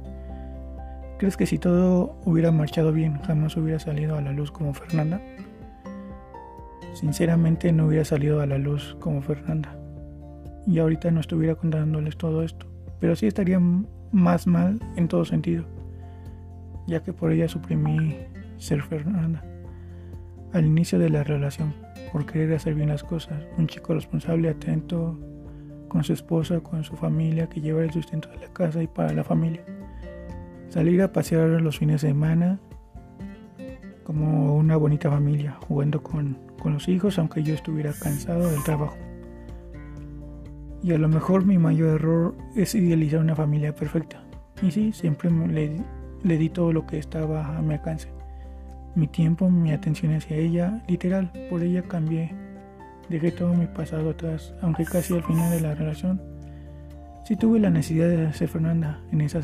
¿crees 1.20 1.36
que 1.36 1.46
si 1.46 1.58
todo 1.58 2.16
hubiera 2.24 2.52
marchado 2.52 2.94
bien 2.94 3.20
jamás 3.24 3.58
hubiera 3.58 3.80
salido 3.80 4.16
a 4.16 4.22
la 4.22 4.32
luz 4.32 4.52
como 4.52 4.74
Fernanda? 4.74 5.22
Sinceramente 6.94 7.72
no 7.74 7.88
hubiera 7.88 8.06
salido 8.06 8.42
a 8.42 8.46
la 8.46 8.58
luz 8.58 8.96
como 9.00 9.22
Fernanda 9.22 9.76
y 10.66 10.80
ahorita 10.80 11.12
no 11.12 11.20
estuviera 11.20 11.56
contándoles 11.56 12.16
todo 12.16 12.42
esto, 12.44 12.68
pero 13.00 13.16
sí 13.16 13.28
estaría 13.28 13.60
más 14.12 14.48
mal 14.48 14.80
en 14.96 15.08
todo 15.08 15.26
sentido, 15.26 15.66
ya 16.88 17.04
que 17.04 17.14
por 17.14 17.32
ella 17.32 17.48
suprimí 17.48 18.16
ser 18.58 18.82
Fernanda 18.82 19.44
al 20.54 20.66
inicio 20.66 20.98
de 21.00 21.10
la 21.10 21.24
relación 21.24 21.74
por 22.12 22.26
querer 22.26 22.54
hacer 22.54 22.76
bien 22.76 22.90
las 22.90 23.04
cosas. 23.04 23.44
Un 23.58 23.68
chico 23.68 23.94
responsable, 23.94 24.50
atento 24.50 25.20
con 25.90 26.04
su 26.04 26.14
esposa, 26.14 26.62
con 26.62 26.84
su 26.84 26.96
familia, 26.96 27.50
que 27.50 27.60
lleva 27.60 27.84
el 27.84 27.92
sustento 27.92 28.30
de 28.30 28.38
la 28.38 28.54
casa 28.54 28.82
y 28.82 28.88
para 28.88 29.14
la 29.14 29.24
familia. 29.24 29.64
Salir 30.70 31.02
a 31.02 31.12
pasear 31.12 31.50
los 31.62 31.78
fines 31.78 32.02
de 32.02 32.10
semana 32.10 32.60
como 34.04 34.56
una 34.56 34.78
bonita 34.78 35.10
familia, 35.10 35.58
jugando 35.68 36.02
con, 36.02 36.38
con 36.62 36.74
los 36.74 36.88
hijos, 36.88 37.20
aunque 37.20 37.44
yo 37.44 37.54
estuviera 37.54 37.92
cansado 37.92 38.50
del 38.50 38.64
trabajo. 38.64 38.96
Y 40.86 40.94
a 40.94 41.00
lo 41.00 41.10
mejor 41.10 41.48
mi 41.48 41.58
mayor 41.58 41.96
error 41.96 42.36
es 42.56 42.76
idealizar 42.76 43.20
una 43.20 43.36
familia 43.36 43.74
perfecta. 43.74 44.24
Y 44.62 44.70
sí, 44.70 44.94
siempre 44.94 45.32
le, 45.32 46.38
di 46.38 46.50
todo 46.50 46.72
lo 46.72 46.86
que 46.86 47.00
estaba 47.00 47.58
a 47.58 47.62
mi 47.64 47.74
alcance 47.74 48.08
mi 48.94 49.08
tiempo, 49.08 49.50
mi 49.50 49.72
atención 49.72 50.14
hacia 50.14 50.38
ella, 50.38 50.84
literal, 50.88 51.32
por 51.50 51.64
ella 51.64 51.82
cambié. 51.82 52.36
Dejé 53.10 53.32
todo 53.32 53.56
mi 53.56 53.66
pasado 53.66 54.12
atrás, 54.12 54.54
aunque 54.62 54.86
casi 54.86 55.16
al 55.16 55.24
final 55.24 55.50
de 55.50 55.62
la 55.62 55.74
relación 55.74 56.22
sí 57.24 57.36
tuve 57.36 57.60
la 57.60 57.72
necesidad 57.72 58.08
de 58.08 58.32
ser 58.34 58.48
Fernanda 58.48 59.02
en 59.12 59.22
esa 59.22 59.42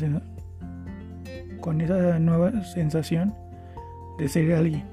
con 1.60 1.80
esa 1.80 2.20
nueva 2.20 2.62
sensación 2.62 3.34
de 4.16 4.28
ser 4.28 4.54
alguien. 4.54 4.84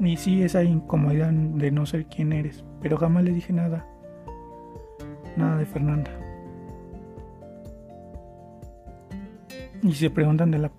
Y 0.00 0.16
sí 0.16 0.42
esa 0.42 0.64
incomodidad 0.64 1.30
de 1.30 1.70
no 1.70 1.86
ser 1.86 2.06
quien 2.06 2.32
eres, 2.32 2.64
pero 2.82 2.98
jamás 2.98 3.22
le 3.22 3.32
dije 3.32 3.52
nada, 3.52 3.86
nada 5.38 5.56
de 5.56 5.66
Fernanda. 5.66 6.10
Y 9.82 9.92
se 9.92 10.10
preguntan 10.10 10.50
de 10.50 10.58
la 10.58 10.70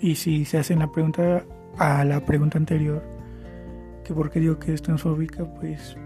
y 0.00 0.14
si 0.16 0.44
se 0.44 0.58
hacen 0.58 0.80
la 0.80 0.92
pregunta 0.92 1.44
a 1.78 2.04
la 2.04 2.20
pregunta 2.20 2.58
anterior, 2.58 3.02
que 4.04 4.14
por 4.14 4.30
qué 4.30 4.40
digo 4.40 4.58
que 4.58 4.74
es 4.74 4.82
transfóbica, 4.82 5.44
pues 5.44 5.96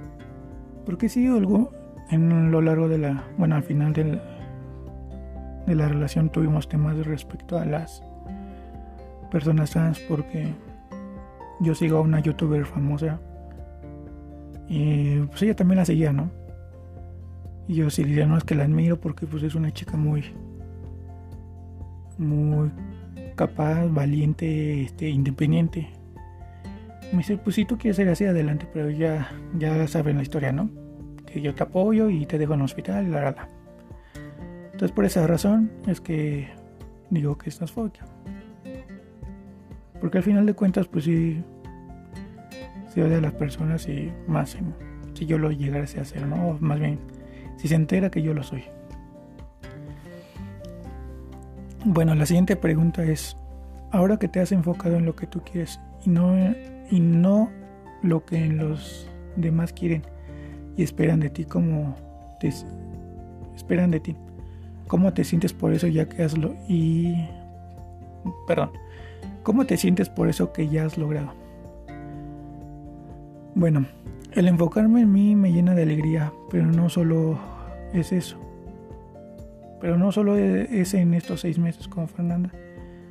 porque 0.87 1.09
sí 1.09 1.27
algo 1.27 1.73
en 2.11 2.51
lo 2.51 2.63
largo 2.63 2.89
de 2.89 2.99
la, 2.99 3.25
bueno, 3.37 3.57
al 3.57 3.63
final 3.63 3.93
de 3.93 4.21
la 5.67 5.89
relación 5.89 6.31
tuvimos 6.31 6.69
temas 6.69 6.97
respecto 7.05 7.59
a 7.59 7.65
las 7.65 8.03
personas 9.31 9.71
trans 9.71 10.01
porque 10.09 10.55
yo 11.61 11.75
sigo 11.75 11.99
a 11.99 12.01
una 12.01 12.21
youtuber 12.21 12.65
famosa 12.65 13.21
y 14.69 15.19
pues 15.21 15.43
ella 15.43 15.57
también 15.57 15.79
la 15.79 15.85
seguía, 15.85 16.13
¿no? 16.13 16.31
Y 17.69 17.75
yo 17.75 17.91
sí 17.91 18.03
diría, 18.03 18.27
no 18.27 18.37
es 18.37 18.45
que 18.45 18.55
la 18.55 18.65
admiro 18.65 18.99
porque 18.99 19.27
pues 19.27 19.43
es 19.43 19.55
una 19.55 19.71
chica 19.73 19.97
muy 19.97 20.25
muy 22.19 22.73
capaz, 23.37 23.87
valiente, 23.87 24.83
este, 24.83 25.09
independiente. 25.09 25.89
Me 27.13 27.19
dice, 27.19 27.37
pues 27.37 27.55
si 27.57 27.65
tú 27.65 27.79
quieres 27.79 27.97
ser 27.97 28.09
así 28.09 28.25
adelante, 28.25 28.67
pero 28.73 28.91
ya, 28.91 29.31
ya 29.57 29.87
saben 29.87 30.17
la 30.17 30.23
historia, 30.23 30.51
¿no? 30.51 30.69
Que 31.25 31.41
yo 31.41 31.55
te 31.55 31.63
apoyo 31.63 32.11
y 32.11 32.27
te 32.27 32.39
dejo 32.39 32.55
en 32.55 32.61
el 32.61 32.65
hospital 32.65 33.07
y 33.07 33.11
la 33.11 33.21
verdad. 33.21 33.49
Entonces 34.73 34.93
por 34.93 35.05
esa 35.05 35.27
razón 35.27 35.71
es 35.87 36.01
que 36.01 36.49
digo 37.11 37.39
que 37.39 37.51
estás 37.51 37.73
transfóbica. 37.73 38.07
Porque 40.01 40.19
al 40.19 40.25
final 40.25 40.47
de 40.47 40.55
cuentas, 40.55 40.87
pues 40.87 41.05
sí, 41.05 41.43
se 42.89 43.03
odia 43.03 43.19
a 43.19 43.21
las 43.21 43.33
personas 43.33 43.89
y 43.89 44.13
más 44.27 44.57
si 45.15 45.27
yo 45.27 45.39
lo 45.39 45.51
llegase 45.51 45.99
a 45.99 46.03
hacer, 46.03 46.27
¿no? 46.27 46.57
Más 46.61 46.79
bien, 46.79 46.99
si 47.59 47.69
se 47.69 47.75
entera 47.75 48.11
que 48.11 48.23
yo 48.23 48.33
lo 48.33 48.43
soy. 48.43 48.65
Bueno, 51.85 52.15
la 52.15 52.27
siguiente 52.27 52.57
pregunta 52.57 53.05
es, 53.05 53.37
ahora 53.91 54.19
que 54.19 54.29
te 54.29 54.41
has 54.41 54.53
enfocado 54.53 54.97
en 54.97 55.05
lo 55.05 55.15
que 55.15 55.27
tú 55.27 55.43
quieres 55.43 55.81
y 56.05 56.11
no, 56.11 56.35
y 56.91 57.01
no 57.01 57.51
lo 58.03 58.25
que 58.25 58.47
los 58.47 59.09
demás 59.37 59.73
quieren 59.73 60.03
y 60.77 60.83
esperan 60.83 61.21
de 61.21 61.31
ti 61.31 61.45
como 61.45 61.97
te 62.41 62.53
esperan 63.57 63.91
de 63.91 64.01
ti, 64.01 64.17
¿cómo 64.87 65.13
te 65.13 65.25
sientes 65.25 65.53
por 65.53 65.73
eso 65.73 65.87
ya 65.87 66.09
que 66.09 66.23
has 66.23 66.39
lo 66.39 66.55
y 66.69 67.15
perdón, 68.47 68.71
cómo 69.43 69.67
te 69.67 69.77
sientes 69.77 70.09
por 70.09 70.29
eso 70.29 70.53
que 70.53 70.69
ya 70.69 70.85
has 70.85 70.99
logrado? 70.99 71.33
Bueno, 73.55 73.87
el 74.33 74.47
enfocarme 74.47 75.01
en 75.01 75.13
mí 75.13 75.35
me 75.35 75.53
llena 75.53 75.75
de 75.75 75.83
alegría, 75.83 76.33
pero 76.51 76.67
no 76.67 76.89
solo 76.89 77.39
es 77.93 78.13
eso. 78.13 78.39
Pero 79.81 79.97
no 79.97 80.11
solo 80.13 80.37
es 80.37 80.95
en 80.95 81.15
estos 81.15 81.41
seis 81.41 81.59
meses 81.59 81.89
con 81.89 82.09
Fernanda, 82.09 82.51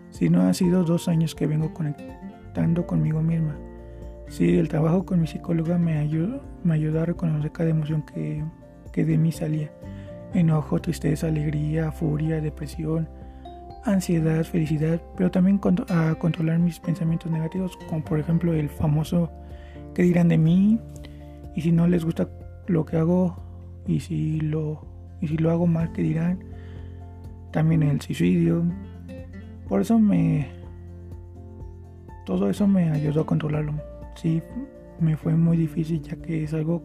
sino 0.09 0.41
ha 0.41 0.53
sido 0.53 0.83
dos 0.83 1.07
años 1.07 1.35
que 1.35 1.47
vengo 1.47 1.73
conectando 1.73 2.85
conmigo 2.85 3.21
misma. 3.21 3.55
Sí, 4.27 4.57
el 4.57 4.67
trabajo 4.67 5.05
con 5.05 5.21
mi 5.21 5.27
psicóloga 5.27 5.77
me 5.77 5.97
ayudó, 5.97 6.41
me 6.63 6.75
a 6.75 7.05
reconocer 7.05 7.51
cada 7.51 7.69
emoción 7.69 8.03
que, 8.03 8.43
que 8.91 9.05
de 9.05 9.17
mí 9.17 9.31
salía. 9.31 9.71
Enojo, 10.33 10.79
tristeza, 10.79 11.27
alegría, 11.27 11.91
furia, 11.93 12.41
depresión, 12.41 13.07
ansiedad, 13.85 14.43
felicidad, 14.43 15.01
pero 15.15 15.31
también 15.31 15.61
a 15.89 16.15
controlar 16.15 16.59
mis 16.59 16.79
pensamientos 16.79 17.31
negativos, 17.31 17.77
como 17.87 18.03
por 18.03 18.19
ejemplo 18.19 18.53
el 18.53 18.69
famoso 18.69 19.31
que 19.93 20.03
dirán 20.03 20.27
de 20.27 20.37
mí 20.37 20.79
y 21.55 21.61
si 21.61 21.71
no 21.71 21.87
les 21.87 22.03
gusta 22.03 22.27
lo 22.67 22.85
que 22.85 22.97
hago 22.97 23.46
y 23.87 23.99
si 23.99 24.39
lo, 24.41 24.85
y 25.21 25.27
si 25.27 25.37
lo 25.37 25.51
hago 25.51 25.65
mal, 25.65 25.91
que 25.93 26.01
dirán 26.01 26.39
también 27.51 27.83
el 27.83 28.01
suicidio. 28.01 28.63
Por 29.67 29.81
eso 29.81 29.97
me... 29.99 30.47
Todo 32.25 32.49
eso 32.49 32.67
me 32.67 32.91
ayudó 32.91 33.21
a 33.21 33.25
controlarlo. 33.25 33.73
Sí, 34.15 34.41
me 34.99 35.15
fue 35.15 35.35
muy 35.35 35.55
difícil 35.55 36.01
ya 36.01 36.17
que 36.17 36.43
es 36.43 36.53
algo 36.53 36.83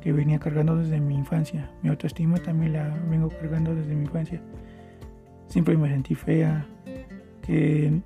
que 0.00 0.12
venía 0.12 0.38
cargando 0.38 0.76
desde 0.76 0.98
mi 0.98 1.14
infancia. 1.14 1.70
Mi 1.82 1.90
autoestima 1.90 2.38
también 2.38 2.72
la 2.72 2.88
vengo 3.10 3.28
cargando 3.28 3.74
desde 3.74 3.94
mi 3.94 4.04
infancia. 4.04 4.40
Siempre 5.48 5.76
me 5.76 5.88
sentí 5.88 6.14
fea, 6.14 6.66
que 7.42 8.00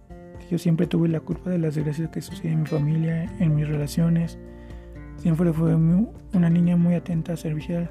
yo 0.51 0.59
siempre 0.59 0.87
tuve 0.87 1.09
la 1.09 1.21
culpa 1.21 1.51
de 1.51 1.59
las 1.59 1.75
desgracias 1.77 2.11
que 2.11 2.21
suceden 2.21 2.53
en 2.55 2.61
mi 2.61 2.67
familia, 2.67 3.25
en 3.39 3.55
mis 3.55 3.69
relaciones. 3.69 4.39
Siempre 5.17 5.53
fue 5.53 5.75
una 5.75 6.51
niña 6.51 6.77
muy 6.77 6.95
atenta, 6.95 7.37
servicial. 7.37 7.91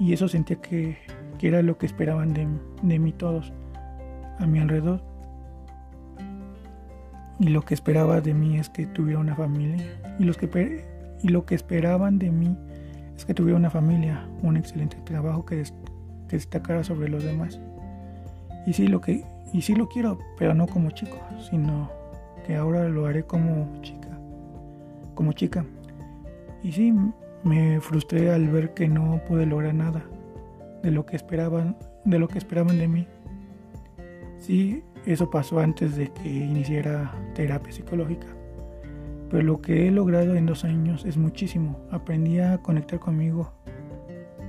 Y 0.00 0.14
eso 0.14 0.28
sentía 0.28 0.56
que, 0.56 0.96
era 1.40 1.62
lo 1.62 1.76
que 1.76 1.84
esperaban 1.84 2.32
de, 2.32 2.48
de 2.82 2.98
mí 2.98 3.12
todos, 3.12 3.52
a 4.38 4.46
mi 4.46 4.58
alrededor. 4.58 5.02
Y 7.38 7.48
lo 7.48 7.62
que 7.62 7.74
esperaba 7.74 8.22
de 8.22 8.32
mí 8.32 8.58
es 8.58 8.70
que 8.70 8.86
tuviera 8.86 9.20
una 9.20 9.36
familia. 9.36 9.84
Y, 10.18 10.24
los 10.24 10.38
que, 10.38 10.84
y 11.22 11.28
lo 11.28 11.44
que 11.44 11.54
esperaban 11.54 12.18
de 12.18 12.30
mí 12.30 12.56
es 13.14 13.26
que 13.26 13.34
tuviera 13.34 13.58
una 13.58 13.68
familia, 13.68 14.26
un 14.42 14.56
excelente 14.56 14.96
trabajo 15.04 15.44
que, 15.44 15.62
destacara 16.28 16.82
sobre 16.82 17.08
los 17.08 17.22
demás. 17.22 17.60
Y 18.66 18.72
sí, 18.72 18.86
lo 18.86 19.02
que, 19.02 19.24
y 19.52 19.60
sí 19.60 19.74
lo 19.74 19.88
quiero, 19.88 20.18
pero 20.38 20.54
no 20.54 20.66
como 20.66 20.92
chico, 20.92 21.18
sino 21.50 21.90
que 22.46 22.56
ahora 22.56 22.88
lo 22.88 23.04
haré 23.04 23.24
como 23.24 23.68
chica. 23.82 24.08
Como 25.14 25.32
chica. 25.32 25.64
Y 26.62 26.72
sí, 26.72 26.94
me 27.44 27.80
frustré 27.80 28.30
al 28.30 28.48
ver 28.48 28.74
que 28.74 28.88
no 28.88 29.20
pude 29.26 29.46
lograr 29.46 29.74
nada 29.74 30.02
de 30.82 30.90
lo 30.90 31.06
que 31.06 31.16
esperaban, 31.16 31.76
de 32.04 32.18
lo 32.18 32.28
que 32.28 32.38
esperaban 32.38 32.78
de 32.78 32.88
mí. 32.88 33.06
Sí, 34.38 34.82
eso 35.06 35.30
pasó 35.30 35.60
antes 35.60 35.96
de 35.96 36.08
que 36.08 36.28
iniciara 36.28 37.12
terapia 37.34 37.72
psicológica. 37.72 38.26
Pero 39.30 39.42
lo 39.42 39.60
que 39.60 39.86
he 39.86 39.90
logrado 39.90 40.34
en 40.34 40.46
dos 40.46 40.64
años 40.64 41.04
es 41.04 41.16
muchísimo. 41.16 41.78
Aprendí 41.90 42.40
a 42.40 42.58
conectar 42.58 42.98
conmigo 42.98 43.52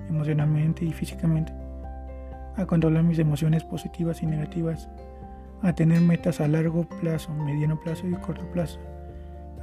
emocionalmente 0.10 0.84
y 0.84 0.92
físicamente, 0.92 1.54
a 2.58 2.66
controlar 2.66 3.04
mis 3.04 3.20
emociones 3.20 3.64
positivas 3.64 4.22
y 4.24 4.26
negativas, 4.26 4.90
a 5.62 5.74
tener 5.74 6.02
metas 6.02 6.42
a 6.42 6.48
largo 6.48 6.84
plazo, 7.02 7.34
mediano 7.34 7.80
plazo 7.80 8.08
y 8.08 8.12
corto 8.14 8.46
plazo, 8.52 8.80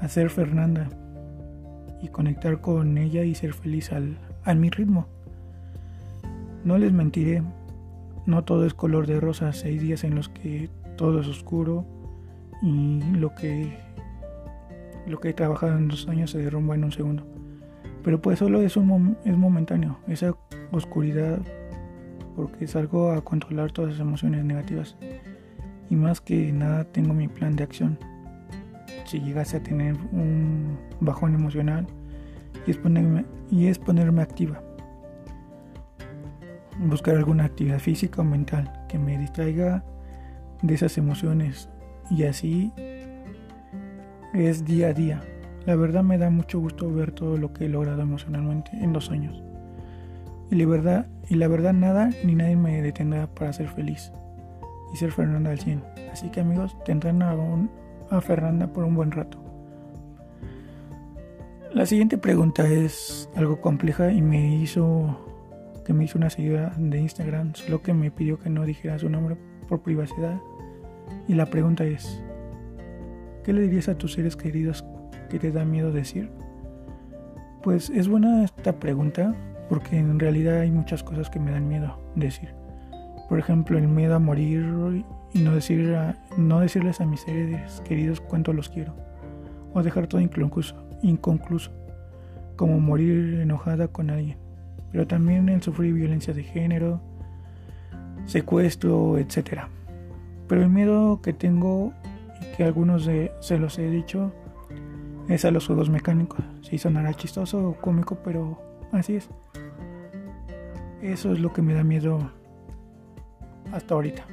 a 0.00 0.08
ser 0.08 0.30
Fernanda 0.30 0.88
y 2.02 2.08
conectar 2.08 2.60
con 2.60 2.98
ella 2.98 3.24
y 3.24 3.34
ser 3.34 3.54
feliz 3.54 3.92
al, 3.92 4.18
a 4.44 4.54
mi 4.54 4.70
ritmo. 4.70 5.06
No 6.64 6.78
les 6.78 6.92
mentiré, 6.92 7.42
no 8.26 8.44
todo 8.44 8.66
es 8.66 8.74
color 8.74 9.06
de 9.06 9.20
rosa, 9.20 9.52
seis 9.52 9.80
días 9.80 10.04
en 10.04 10.14
los 10.14 10.28
que 10.28 10.70
todo 10.96 11.20
es 11.20 11.26
oscuro 11.26 11.86
y 12.62 13.00
lo 13.12 13.34
que 13.34 13.88
lo 15.06 15.20
que 15.20 15.30
he 15.30 15.32
trabajado 15.32 15.78
en 15.78 15.88
dos 15.88 16.06
años 16.08 16.30
se 16.30 16.38
derrumba 16.38 16.74
en 16.74 16.84
un 16.84 16.92
segundo. 16.92 17.26
Pero 18.04 18.20
pues 18.20 18.38
solo 18.38 18.60
es, 18.60 18.76
un 18.76 19.16
es 19.24 19.36
momentáneo, 19.36 19.98
esa 20.06 20.34
oscuridad, 20.70 21.40
porque 22.36 22.66
salgo 22.66 23.10
a 23.12 23.22
controlar 23.22 23.72
todas 23.72 23.92
las 23.92 24.00
emociones 24.00 24.44
negativas. 24.44 24.96
Y 25.90 25.96
más 25.96 26.20
que 26.20 26.52
nada 26.52 26.84
tengo 26.84 27.14
mi 27.14 27.28
plan 27.28 27.56
de 27.56 27.64
acción. 27.64 27.98
Si 29.08 29.20
llegase 29.20 29.56
a 29.56 29.62
tener 29.62 29.96
un 30.12 30.78
bajón 31.00 31.34
emocional 31.34 31.86
y 32.66 32.72
es 32.72 32.76
ponerme, 32.76 33.24
y 33.50 33.68
es 33.68 33.78
ponerme 33.78 34.20
activa. 34.20 34.60
Buscar 36.78 37.16
alguna 37.16 37.44
actividad 37.44 37.78
física 37.78 38.20
o 38.20 38.24
mental 38.24 38.70
que 38.86 38.98
me 38.98 39.16
distraiga 39.16 39.82
de 40.60 40.74
esas 40.74 40.98
emociones 40.98 41.70
y 42.10 42.24
así 42.24 42.70
es 44.34 44.66
día 44.66 44.88
a 44.88 44.92
día. 44.92 45.22
La 45.64 45.74
verdad 45.74 46.02
me 46.02 46.18
da 46.18 46.28
mucho 46.28 46.60
gusto 46.60 46.92
ver 46.92 47.12
todo 47.12 47.38
lo 47.38 47.54
que 47.54 47.64
he 47.64 47.68
logrado 47.70 48.02
emocionalmente 48.02 48.72
en 48.72 48.92
dos 48.92 49.10
años. 49.10 49.42
Y 50.50 50.56
la 50.56 50.66
verdad, 50.66 51.06
y 51.30 51.36
la 51.36 51.48
verdad 51.48 51.72
nada 51.72 52.10
ni 52.24 52.34
nadie 52.34 52.56
me 52.56 52.82
detendrá 52.82 53.26
para 53.26 53.54
ser 53.54 53.68
feliz 53.68 54.12
y 54.92 54.98
ser 54.98 55.12
Fernanda 55.12 55.50
al 55.50 55.60
100. 55.60 55.82
Así 56.12 56.28
que 56.28 56.40
amigos, 56.40 56.76
tendrán 56.84 57.22
a, 57.22 57.34
a 58.10 58.20
Fernanda 58.20 58.66
por 58.66 58.84
un 58.84 58.94
buen 58.94 59.10
rato. 59.10 59.38
La 61.72 61.84
siguiente 61.86 62.16
pregunta 62.18 62.66
es 62.66 63.28
algo 63.36 63.60
compleja 63.60 64.10
y 64.10 64.22
me 64.22 64.56
hizo 64.56 65.18
que 65.84 65.92
me 65.92 66.04
hizo 66.04 66.18
una 66.18 66.28
seguidora 66.28 66.72
de 66.76 67.00
Instagram, 67.00 67.54
solo 67.54 67.82
que 67.82 67.94
me 67.94 68.10
pidió 68.10 68.38
que 68.38 68.50
no 68.50 68.64
dijera 68.64 68.98
su 68.98 69.08
nombre 69.08 69.36
por 69.68 69.80
privacidad. 69.80 70.38
Y 71.26 71.34
la 71.34 71.46
pregunta 71.46 71.84
es, 71.84 72.22
¿qué 73.44 73.52
le 73.52 73.62
dirías 73.62 73.88
a 73.88 73.96
tus 73.96 74.12
seres 74.12 74.36
queridos 74.36 74.84
que 75.30 75.38
te 75.38 75.50
da 75.50 75.64
miedo 75.64 75.92
decir? 75.92 76.30
Pues 77.62 77.90
es 77.90 78.08
buena 78.08 78.44
esta 78.44 78.78
pregunta 78.78 79.34
porque 79.68 79.98
en 79.98 80.18
realidad 80.18 80.60
hay 80.60 80.70
muchas 80.70 81.02
cosas 81.02 81.30
que 81.30 81.38
me 81.38 81.50
dan 81.50 81.68
miedo 81.68 81.98
decir. 82.14 82.54
Por 83.28 83.38
ejemplo, 83.38 83.78
el 83.78 83.88
miedo 83.88 84.14
a 84.14 84.18
morir 84.18 84.64
y 85.34 85.40
no, 85.40 85.54
decir 85.54 85.96
no 86.36 86.60
decirles 86.60 87.00
a 87.00 87.06
mis 87.06 87.20
seres 87.20 87.82
queridos 87.86 88.20
cuánto 88.20 88.52
los 88.52 88.68
quiero. 88.68 88.94
O 89.74 89.82
dejar 89.82 90.06
todo 90.06 90.20
inconcluso, 90.20 90.74
inconcluso, 91.02 91.70
como 92.56 92.80
morir 92.80 93.40
enojada 93.40 93.88
con 93.88 94.10
alguien. 94.10 94.38
Pero 94.90 95.06
también 95.06 95.48
el 95.48 95.62
sufrir 95.62 95.92
violencia 95.94 96.32
de 96.32 96.42
género, 96.42 97.00
secuestro, 98.24 99.18
etc. 99.18 99.64
Pero 100.48 100.62
el 100.62 100.70
miedo 100.70 101.20
que 101.20 101.32
tengo 101.32 101.92
y 102.40 102.56
que 102.56 102.64
algunos 102.64 103.08
se 103.40 103.58
los 103.58 103.78
he 103.78 103.90
dicho 103.90 104.32
es 105.28 105.44
a 105.44 105.50
los 105.50 105.66
juegos 105.66 105.90
mecánicos. 105.90 106.40
Sí 106.62 106.78
sonará 106.78 107.12
chistoso 107.14 107.68
o 107.68 107.74
cómico, 107.74 108.18
pero 108.24 108.58
así 108.92 109.16
es. 109.16 109.28
Eso 111.02 111.32
es 111.32 111.38
lo 111.38 111.52
que 111.52 111.62
me 111.62 111.74
da 111.74 111.84
miedo 111.84 112.18
hasta 113.72 113.94
ahorita. 113.94 114.24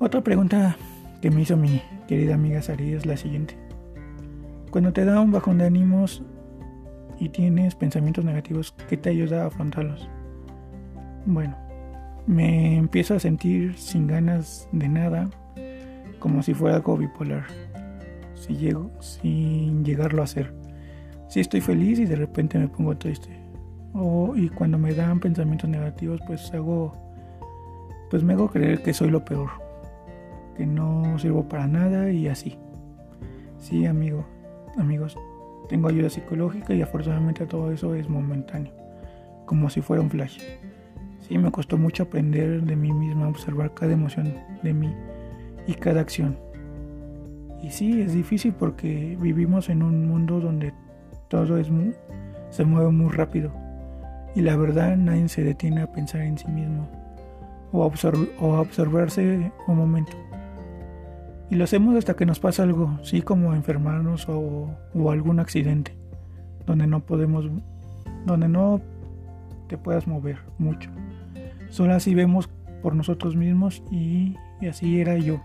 Otra 0.00 0.22
pregunta 0.22 0.76
que 1.22 1.30
me 1.30 1.42
hizo 1.42 1.56
mi 1.56 1.80
querida 2.08 2.34
amiga 2.34 2.60
Sari 2.60 2.92
es 2.92 3.06
la 3.06 3.16
siguiente. 3.16 3.56
Cuando 4.70 4.92
te 4.92 5.04
da 5.04 5.20
un 5.20 5.30
bajón 5.30 5.58
de 5.58 5.66
ánimos 5.66 6.22
y 7.20 7.28
tienes 7.28 7.76
pensamientos 7.76 8.24
negativos, 8.24 8.74
¿qué 8.88 8.96
te 8.96 9.10
ayuda 9.10 9.44
a 9.44 9.46
afrontarlos? 9.46 10.08
Bueno, 11.26 11.56
me 12.26 12.76
empiezo 12.76 13.14
a 13.14 13.20
sentir 13.20 13.78
sin 13.78 14.08
ganas 14.08 14.68
de 14.72 14.88
nada, 14.88 15.30
como 16.18 16.42
si 16.42 16.54
fuera 16.54 16.76
algo 16.76 16.96
bipolar, 16.96 17.46
si 18.34 18.56
llego, 18.56 18.90
sin 19.00 19.84
llegarlo 19.84 20.24
a 20.24 20.26
ser. 20.26 20.52
Si 21.28 21.38
estoy 21.38 21.60
feliz 21.60 22.00
y 22.00 22.06
de 22.06 22.16
repente 22.16 22.58
me 22.58 22.66
pongo 22.66 22.96
triste. 22.96 23.28
O, 23.92 24.34
y 24.34 24.48
cuando 24.48 24.76
me 24.76 24.92
dan 24.92 25.20
pensamientos 25.20 25.70
negativos, 25.70 26.20
pues 26.26 26.52
hago, 26.52 26.92
pues 28.10 28.24
me 28.24 28.32
hago 28.32 28.50
creer 28.50 28.82
que 28.82 28.92
soy 28.92 29.08
lo 29.08 29.24
peor, 29.24 29.63
que 30.54 30.66
no 30.66 31.18
sirvo 31.18 31.48
para 31.48 31.66
nada 31.66 32.10
y 32.10 32.28
así. 32.28 32.58
Sí, 33.58 33.86
amigo, 33.86 34.24
amigos, 34.76 35.16
tengo 35.68 35.88
ayuda 35.88 36.10
psicológica 36.10 36.74
y 36.74 36.82
afortunadamente 36.82 37.46
todo 37.46 37.70
eso 37.70 37.94
es 37.94 38.08
momentáneo, 38.08 38.72
como 39.46 39.70
si 39.70 39.80
fuera 39.80 40.02
un 40.02 40.10
flash. 40.10 40.42
Sí, 41.20 41.38
me 41.38 41.50
costó 41.50 41.78
mucho 41.78 42.02
aprender 42.02 42.62
de 42.62 42.76
mí 42.76 42.92
misma, 42.92 43.28
observar 43.28 43.72
cada 43.72 43.92
emoción 43.92 44.34
de 44.62 44.74
mí 44.74 44.94
y 45.66 45.74
cada 45.74 46.00
acción. 46.00 46.36
Y 47.62 47.70
sí, 47.70 48.02
es 48.02 48.12
difícil 48.12 48.52
porque 48.52 49.16
vivimos 49.18 49.70
en 49.70 49.82
un 49.82 50.06
mundo 50.06 50.38
donde 50.38 50.74
todo 51.28 51.56
es 51.56 51.68
se 52.50 52.64
mueve 52.64 52.90
muy 52.90 53.10
rápido. 53.10 53.50
Y 54.34 54.42
la 54.42 54.56
verdad 54.56 54.96
nadie 54.96 55.28
se 55.28 55.42
detiene 55.42 55.80
a 55.80 55.90
pensar 55.90 56.20
en 56.20 56.36
sí 56.36 56.48
mismo 56.48 56.86
o 57.72 57.82
a, 57.82 57.86
o 58.40 58.54
a 58.54 58.60
observarse 58.60 59.50
un 59.66 59.76
momento. 59.76 60.12
Y 61.50 61.56
lo 61.56 61.64
hacemos 61.64 61.94
hasta 61.96 62.14
que 62.14 62.26
nos 62.26 62.40
pasa 62.40 62.62
algo, 62.62 62.98
sí 63.02 63.22
como 63.22 63.54
enfermarnos 63.54 64.26
o, 64.28 64.70
algún 65.10 65.40
accidente, 65.40 65.94
donde 66.66 66.86
no 66.86 67.00
podemos, 67.00 67.50
donde 68.24 68.48
no 68.48 68.80
te 69.68 69.76
puedas 69.76 70.06
mover 70.06 70.38
mucho. 70.58 70.90
Solo 71.68 71.94
así 71.94 72.14
vemos 72.14 72.48
por 72.82 72.94
nosotros 72.94 73.36
mismos 73.36 73.82
y, 73.90 74.36
así 74.68 75.00
era 75.00 75.16
yo. 75.18 75.40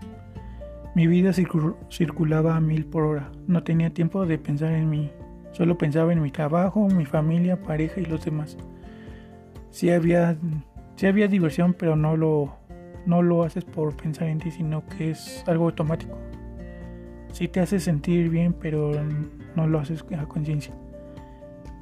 Mi 0.94 1.06
vida 1.06 1.32
circulaba 1.32 2.56
a 2.56 2.60
mil 2.60 2.84
por 2.86 3.04
hora. 3.04 3.30
No 3.46 3.62
tenía 3.62 3.90
tiempo 3.90 4.26
de 4.26 4.38
pensar 4.38 4.72
en 4.72 4.90
mí. 4.90 5.10
Solo 5.52 5.78
pensaba 5.78 6.12
en 6.12 6.22
mi 6.22 6.30
trabajo, 6.30 6.88
mi 6.88 7.04
familia, 7.04 7.62
pareja 7.62 8.00
y 8.00 8.06
los 8.06 8.24
demás. 8.24 8.56
Sí 9.70 9.90
había, 9.90 10.36
sí 10.96 11.06
había 11.06 11.28
diversión, 11.28 11.74
pero 11.74 11.94
no 11.94 12.16
lo, 12.16 12.59
no 13.06 13.22
lo 13.22 13.42
haces 13.42 13.64
por 13.64 13.96
pensar 13.96 14.28
en 14.28 14.38
ti, 14.38 14.50
sino 14.50 14.84
que 14.86 15.10
es 15.10 15.44
algo 15.46 15.66
automático. 15.66 16.16
Sí 17.32 17.48
te 17.48 17.60
hace 17.60 17.80
sentir 17.80 18.28
bien, 18.28 18.52
pero 18.52 18.92
no 19.56 19.66
lo 19.66 19.78
haces 19.78 20.04
a 20.18 20.26
conciencia. 20.26 20.74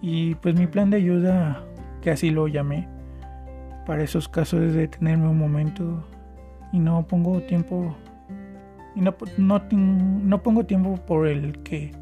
Y 0.01 0.35
pues 0.37 0.55
mi 0.55 0.67
plan 0.67 0.91
de 0.91 0.99
ayuda, 0.99 1.65
que 2.03 2.11
así 2.11 2.31
lo 2.31 2.49
llamé, 2.49 2.89
para 3.87 4.05
esos 4.05 4.29
casos 4.29 4.61
es 4.61 4.75
detenerme 4.75 5.29
un 5.29 5.39
momento 5.39 6.05
y 6.73 6.79
no 6.79 7.07
pongo 7.07 7.41
tiempo 7.41 7.97
y 8.95 9.01
no, 9.01 9.15
no, 9.39 9.63
no 9.71 10.43
pongo 10.43 10.67
tiempo 10.67 10.97
por 11.07 11.27
el 11.27 11.63
que 11.63 11.93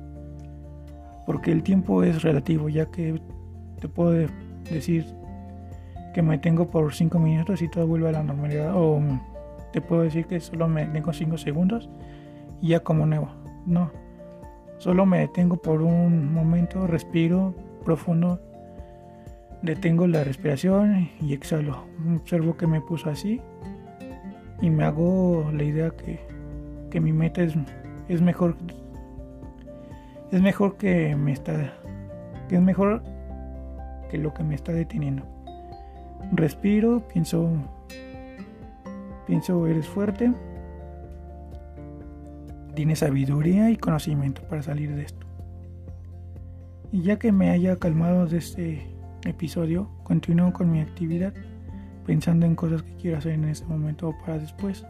porque 1.26 1.52
el 1.52 1.62
tiempo 1.62 2.02
es 2.02 2.22
relativo 2.22 2.68
ya 2.68 2.86
que 2.86 3.20
te 3.80 3.88
puedo 3.88 4.28
decir 4.70 5.06
que 6.16 6.22
me 6.22 6.38
tengo 6.38 6.70
por 6.70 6.94
5 6.94 7.18
minutos 7.18 7.60
y 7.60 7.68
todo 7.68 7.86
vuelve 7.86 8.08
a 8.08 8.12
la 8.12 8.22
normalidad. 8.22 8.72
O 8.74 9.02
te 9.70 9.82
puedo 9.82 10.00
decir 10.00 10.24
que 10.24 10.40
solo 10.40 10.66
me 10.66 10.86
detengo 10.86 11.12
5 11.12 11.36
segundos 11.36 11.90
y 12.62 12.68
ya 12.68 12.80
como 12.80 13.04
nuevo. 13.04 13.28
No. 13.66 13.90
Solo 14.78 15.04
me 15.04 15.18
detengo 15.18 15.58
por 15.58 15.82
un 15.82 16.32
momento, 16.32 16.86
respiro 16.86 17.54
profundo, 17.84 18.40
detengo 19.60 20.06
la 20.06 20.24
respiración 20.24 21.10
y 21.20 21.34
exhalo. 21.34 21.84
Observo 22.14 22.56
que 22.56 22.66
me 22.66 22.80
puso 22.80 23.10
así 23.10 23.42
y 24.62 24.70
me 24.70 24.84
hago 24.84 25.50
la 25.52 25.64
idea 25.64 25.90
que, 25.90 26.18
que 26.90 26.98
mi 26.98 27.12
meta 27.12 27.42
es, 27.42 27.52
es 28.08 28.22
mejor 28.22 28.56
es 30.32 30.40
mejor 30.40 30.78
que 30.78 31.14
me 31.14 31.32
está 31.32 31.74
que 32.48 32.56
es 32.56 32.62
mejor 32.62 33.02
que 34.10 34.16
lo 34.16 34.32
que 34.32 34.44
me 34.44 34.54
está 34.54 34.72
deteniendo. 34.72 35.35
Respiro, 36.32 37.06
pienso 37.08 37.48
pienso 39.26 39.66
eres 39.66 39.86
fuerte. 39.86 40.32
Tienes 42.74 43.00
sabiduría 43.00 43.70
y 43.70 43.76
conocimiento 43.76 44.42
para 44.42 44.62
salir 44.62 44.94
de 44.94 45.02
esto. 45.02 45.26
Y 46.92 47.02
ya 47.02 47.18
que 47.18 47.32
me 47.32 47.50
haya 47.50 47.76
calmado 47.76 48.26
de 48.26 48.38
este 48.38 48.86
episodio, 49.24 49.90
continúo 50.04 50.52
con 50.52 50.70
mi 50.70 50.80
actividad, 50.80 51.32
pensando 52.04 52.46
en 52.46 52.54
cosas 52.54 52.82
que 52.82 52.94
quiero 52.96 53.18
hacer 53.18 53.32
en 53.32 53.44
este 53.44 53.66
momento 53.66 54.08
o 54.08 54.18
para 54.18 54.38
después. 54.38 54.84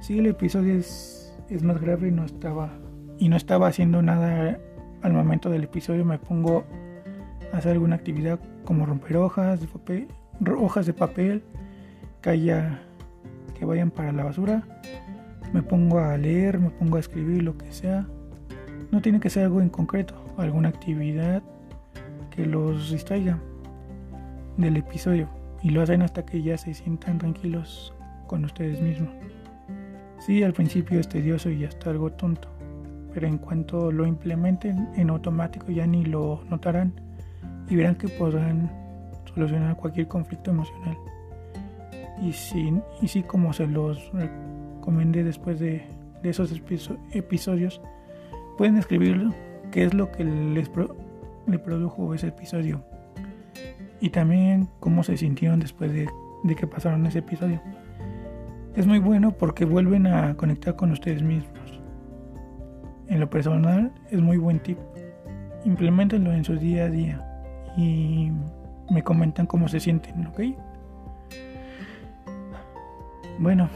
Si 0.00 0.18
el 0.18 0.26
episodio 0.26 0.74
es, 0.74 1.34
es 1.48 1.62
más 1.62 1.80
grave, 1.80 2.10
no 2.10 2.24
estaba 2.24 2.70
y 3.18 3.28
no 3.28 3.36
estaba 3.36 3.68
haciendo 3.68 4.02
nada 4.02 4.58
al 5.02 5.12
momento 5.12 5.50
del 5.50 5.64
episodio, 5.64 6.04
me 6.04 6.18
pongo 6.18 6.64
a 7.52 7.58
hacer 7.58 7.72
alguna 7.72 7.96
actividad 7.96 8.40
como 8.64 8.86
romper 8.86 9.16
hojas 9.18 9.64
papel, 9.66 10.08
hojas 10.58 10.86
de 10.86 10.92
papel 10.92 11.42
que, 12.22 12.30
haya, 12.30 12.80
que 13.58 13.64
vayan 13.64 13.90
para 13.90 14.12
la 14.12 14.24
basura. 14.24 14.62
Me 15.52 15.62
pongo 15.62 15.98
a 15.98 16.16
leer, 16.16 16.58
me 16.58 16.70
pongo 16.70 16.96
a 16.96 17.00
escribir 17.00 17.42
lo 17.42 17.56
que 17.56 17.70
sea. 17.72 18.06
No 18.90 19.00
tiene 19.00 19.20
que 19.20 19.30
ser 19.30 19.44
algo 19.44 19.60
en 19.60 19.68
concreto, 19.68 20.14
alguna 20.36 20.68
actividad 20.68 21.42
que 22.30 22.46
los 22.46 22.90
distraiga 22.90 23.38
del 24.56 24.76
episodio 24.76 25.28
y 25.62 25.70
lo 25.70 25.82
hacen 25.82 26.02
hasta 26.02 26.24
que 26.24 26.42
ya 26.42 26.58
se 26.58 26.74
sientan 26.74 27.18
tranquilos 27.18 27.94
con 28.26 28.44
ustedes 28.44 28.80
mismos. 28.80 29.10
Sí, 30.18 30.42
al 30.42 30.52
principio 30.52 31.00
es 31.00 31.08
tedioso 31.08 31.50
y 31.50 31.64
hasta 31.64 31.90
algo 31.90 32.10
tonto, 32.10 32.48
pero 33.12 33.26
en 33.26 33.38
cuanto 33.38 33.92
lo 33.92 34.06
implementen 34.06 34.88
en 34.96 35.10
automático 35.10 35.70
ya 35.70 35.86
ni 35.86 36.04
lo 36.04 36.42
notarán 36.48 36.92
y 37.68 37.76
verán 37.76 37.94
que 37.96 38.08
podrán 38.08 38.83
solucionar 39.34 39.76
cualquier 39.76 40.08
conflicto 40.08 40.50
emocional. 40.50 40.96
Y 42.22 42.32
si, 42.32 42.72
y 43.02 43.08
si 43.08 43.22
como 43.22 43.52
se 43.52 43.66
los 43.66 44.10
recomendé 44.12 45.24
después 45.24 45.58
de, 45.58 45.86
esos 46.22 46.52
episodios, 47.12 47.82
pueden 48.56 48.78
escribir 48.78 49.30
qué 49.70 49.84
es 49.84 49.92
lo 49.92 50.10
que 50.10 50.24
les 50.24 50.70
le 51.46 51.58
produjo 51.58 52.14
ese 52.14 52.28
episodio 52.28 52.82
y 54.00 54.08
también 54.08 54.68
cómo 54.80 55.02
se 55.02 55.18
sintieron 55.18 55.60
después 55.60 55.92
de, 55.92 56.08
de 56.42 56.54
que 56.54 56.66
pasaron 56.66 57.04
ese 57.06 57.18
episodio. 57.18 57.60
Es 58.76 58.86
muy 58.86 58.98
bueno 58.98 59.32
porque 59.32 59.64
vuelven 59.64 60.06
a 60.06 60.34
conectar 60.36 60.76
con 60.76 60.90
ustedes 60.92 61.22
mismos. 61.22 61.80
En 63.08 63.20
lo 63.20 63.30
personal 63.30 63.92
es 64.10 64.20
muy 64.20 64.36
buen 64.36 64.60
tip. 64.60 64.78
Implementenlo 65.64 66.32
en 66.32 66.44
su 66.44 66.56
día 66.56 66.84
a 66.84 66.90
día 66.90 67.34
y 67.76 68.30
me 68.90 69.02
comentan 69.02 69.46
cómo 69.46 69.68
se 69.68 69.80
sienten, 69.80 70.26
¿ok? 70.26 70.40
Bueno, 73.38 73.68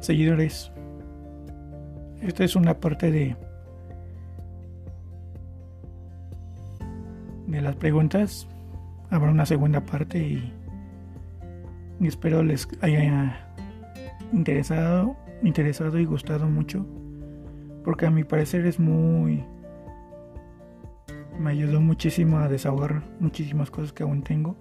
seguidores, 0.00 0.70
esta 2.20 2.44
es 2.44 2.56
una 2.56 2.78
parte 2.78 3.10
de 3.10 3.36
de 7.52 7.60
las 7.60 7.76
preguntas. 7.76 8.48
Habrá 9.10 9.30
una 9.30 9.46
segunda 9.46 9.80
parte 9.80 10.18
y, 10.18 10.52
espero 12.00 12.42
les 12.42 12.66
haya 12.80 13.46
interesado, 14.32 15.16
interesado 15.42 15.98
y 15.98 16.04
gustado 16.04 16.48
mucho. 16.48 16.84
Porque 17.84 18.06
a 18.06 18.10
mi 18.10 18.24
parecer 18.24 18.66
es 18.66 18.80
muy... 18.80 19.44
Me 21.38 21.50
ayudó 21.50 21.80
muchísimo 21.80 22.38
a 22.38 22.48
desahogar 22.48 23.02
muchísimas 23.20 23.70
cosas 23.70 23.92
que 23.92 24.02
aún 24.02 24.22
tengo. 24.22 24.56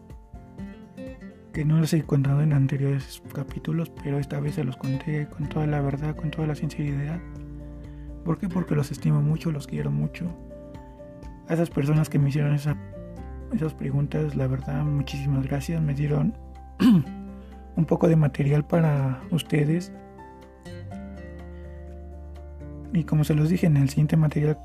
Que 1.53 1.65
no 1.65 1.79
les 1.79 1.93
he 1.93 2.03
contado 2.03 2.41
en 2.41 2.53
anteriores 2.53 3.21
capítulos, 3.33 3.91
pero 4.03 4.19
esta 4.19 4.39
vez 4.39 4.55
se 4.55 4.63
los 4.63 4.77
conté 4.77 5.27
con 5.27 5.49
toda 5.49 5.67
la 5.67 5.81
verdad, 5.81 6.15
con 6.15 6.31
toda 6.31 6.47
la 6.47 6.55
sinceridad. 6.55 7.19
¿Por 8.23 8.37
qué? 8.37 8.47
Porque 8.47 8.75
los 8.75 8.91
estimo 8.91 9.21
mucho, 9.21 9.51
los 9.51 9.67
quiero 9.67 9.91
mucho 9.91 10.33
a 11.51 11.53
esas 11.53 11.69
personas 11.69 12.09
que 12.09 12.17
me 12.17 12.29
hicieron 12.29 12.53
esas 12.53 13.73
preguntas, 13.73 14.35
la 14.35 14.47
verdad, 14.47 14.85
muchísimas 14.85 15.45
gracias. 15.45 15.81
Me 15.81 15.93
dieron 15.93 16.33
un 17.75 17.85
poco 17.85 18.07
de 18.07 18.15
material 18.15 18.65
para 18.65 19.21
ustedes. 19.31 19.91
Y 22.93 23.03
como 23.03 23.25
se 23.25 23.35
los 23.35 23.49
dije 23.49 23.67
en 23.67 23.75
el 23.75 23.89
siguiente 23.89 24.15
material, 24.15 24.57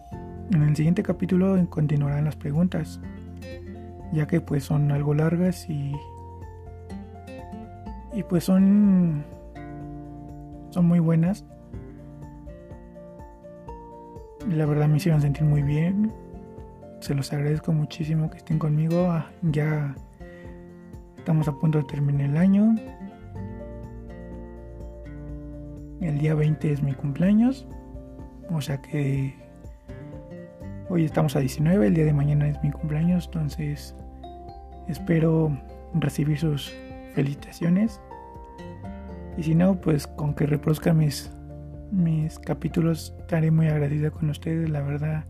en 0.53 0.63
el 0.63 0.77
siguiente 0.77 1.03
capítulo 1.03 1.57
continuarán 1.69 2.25
las 2.25 2.37
preguntas, 2.37 3.01
ya 4.13 4.27
que 4.27 4.41
pues 4.41 4.65
son 4.65 4.91
algo 4.93 5.15
largas 5.15 5.69
y 5.69 5.93
y 8.15 8.23
pues 8.23 8.45
son 8.45 9.25
son 10.71 10.87
muy 10.87 10.99
buenas. 10.99 11.45
La 14.49 14.65
verdad 14.67 14.89
me 14.89 14.97
hicieron 14.97 15.21
sentir 15.21 15.45
muy 15.45 15.63
bien 15.63 16.13
se 17.01 17.15
los 17.15 17.33
agradezco 17.33 17.73
muchísimo 17.73 18.31
que 18.31 18.39
estén 18.39 18.59
conmigo. 18.59 19.09
Ah, 19.11 19.31
ya 19.43 19.95
estamos 21.17 21.47
a 21.47 21.53
punto 21.53 21.79
de 21.79 21.85
terminar 21.85 22.31
el 22.31 22.37
año. 22.37 22.75
El 26.01 26.19
día 26.19 26.35
20 26.35 26.73
es 26.73 26.83
mi 26.83 26.95
cumpleaños. 26.95 27.67
O 28.51 28.61
sea 28.61 28.81
que 28.83 29.35
hoy 30.89 31.05
estamos 31.05 31.37
a 31.37 31.41
19, 31.41 31.87
el 31.87 31.95
día 31.95 32.05
de 32.05 32.13
mañana 32.13 32.49
es 32.49 32.63
mi 32.63 32.71
cumpleaños. 32.71 33.27
Entonces 33.27 33.95
espero 34.89 35.57
recibir 35.95 36.39
sus 36.39 36.73
felicitaciones. 37.15 38.01
Y 39.37 39.43
si 39.43 39.55
no, 39.55 39.81
pues 39.81 40.07
con 40.07 40.35
que 40.35 40.47
reproduzcan 40.47 40.99
mis, 40.99 41.31
mis 41.91 42.39
capítulos 42.39 43.15
estaré 43.21 43.51
muy 43.51 43.69
agradecida 43.69 44.11
con 44.11 44.31
ustedes. 44.31 44.71
La 44.71 44.83
verdad 44.83 45.25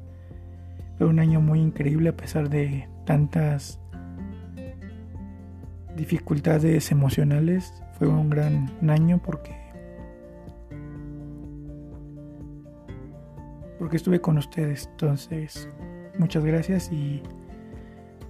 fue 0.99 1.07
un 1.07 1.19
año 1.19 1.40
muy 1.40 1.61
increíble 1.61 2.11
a 2.11 2.16
pesar 2.16 2.49
de 2.49 2.88
tantas 3.05 3.81
dificultades 5.97 6.92
emocionales. 6.92 7.73
Fue 7.99 8.09
un 8.09 8.29
gran 8.31 8.71
año 8.88 9.21
porque 9.25 9.66
porque 13.87 13.99
estuve 13.99 14.20
con 14.20 14.37
ustedes. 14.37 14.88
Entonces, 14.90 15.68
muchas 16.18 16.44
gracias 16.44 16.90
y 16.90 17.22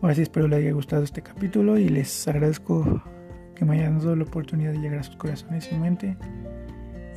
ahora 0.02 0.14
sí 0.14 0.20
espero 0.20 0.48
les 0.48 0.58
haya 0.58 0.72
gustado 0.72 1.02
este 1.02 1.22
capítulo 1.22 1.78
y 1.78 1.88
les 1.88 2.28
agradezco 2.28 3.02
que 3.54 3.64
me 3.64 3.78
hayan 3.78 3.98
dado 3.98 4.16
la 4.16 4.24
oportunidad 4.24 4.72
de 4.72 4.80
llegar 4.80 4.98
a 4.98 5.02
sus 5.02 5.16
corazones 5.16 5.72
y 5.72 5.76
mente. 5.76 6.14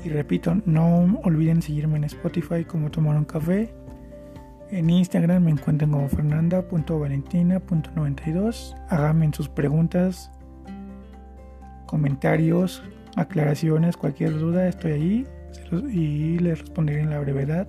Y 0.06 0.08
repito, 0.08 0.56
no 0.66 1.20
olviden 1.26 1.62
seguirme 1.62 1.98
en 1.98 2.06
Spotify 2.06 2.64
como 2.64 2.90
tomar 2.90 3.18
un 3.18 3.26
café 3.26 3.74
en 4.72 4.90
Instagram 4.90 5.44
me 5.44 5.52
encuentran 5.52 5.92
como 5.92 6.08
fernanda.valentina.92. 6.08 8.76
Háganme 8.88 9.32
sus 9.34 9.50
preguntas, 9.50 10.32
comentarios, 11.88 12.82
aclaraciones, 13.18 13.98
cualquier 13.98 14.40
duda, 14.40 14.70
estoy 14.70 14.92
ahí 14.94 15.28
y 15.92 16.40
les 16.40 16.62
responderé 16.62 17.02
en 17.02 17.10
la 17.10 17.20
brevedad. 17.20 17.68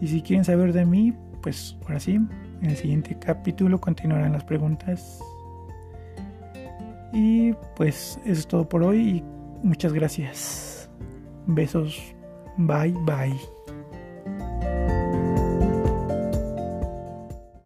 Y 0.00 0.08
si 0.08 0.22
quieren 0.22 0.44
saber 0.44 0.72
de 0.72 0.84
mí, 0.84 1.12
pues 1.42 1.76
ahora 1.82 2.00
sí, 2.00 2.14
en 2.14 2.70
el 2.70 2.76
siguiente 2.76 3.16
capítulo 3.18 3.80
continuarán 3.80 4.32
las 4.32 4.44
preguntas. 4.44 5.20
Y 7.12 7.52
pues 7.76 8.18
eso 8.24 8.40
es 8.40 8.46
todo 8.46 8.68
por 8.68 8.82
hoy 8.82 9.00
y 9.00 9.24
muchas 9.62 9.92
gracias. 9.92 10.90
Besos. 11.46 11.98
Bye 12.56 12.94
bye. 13.04 13.59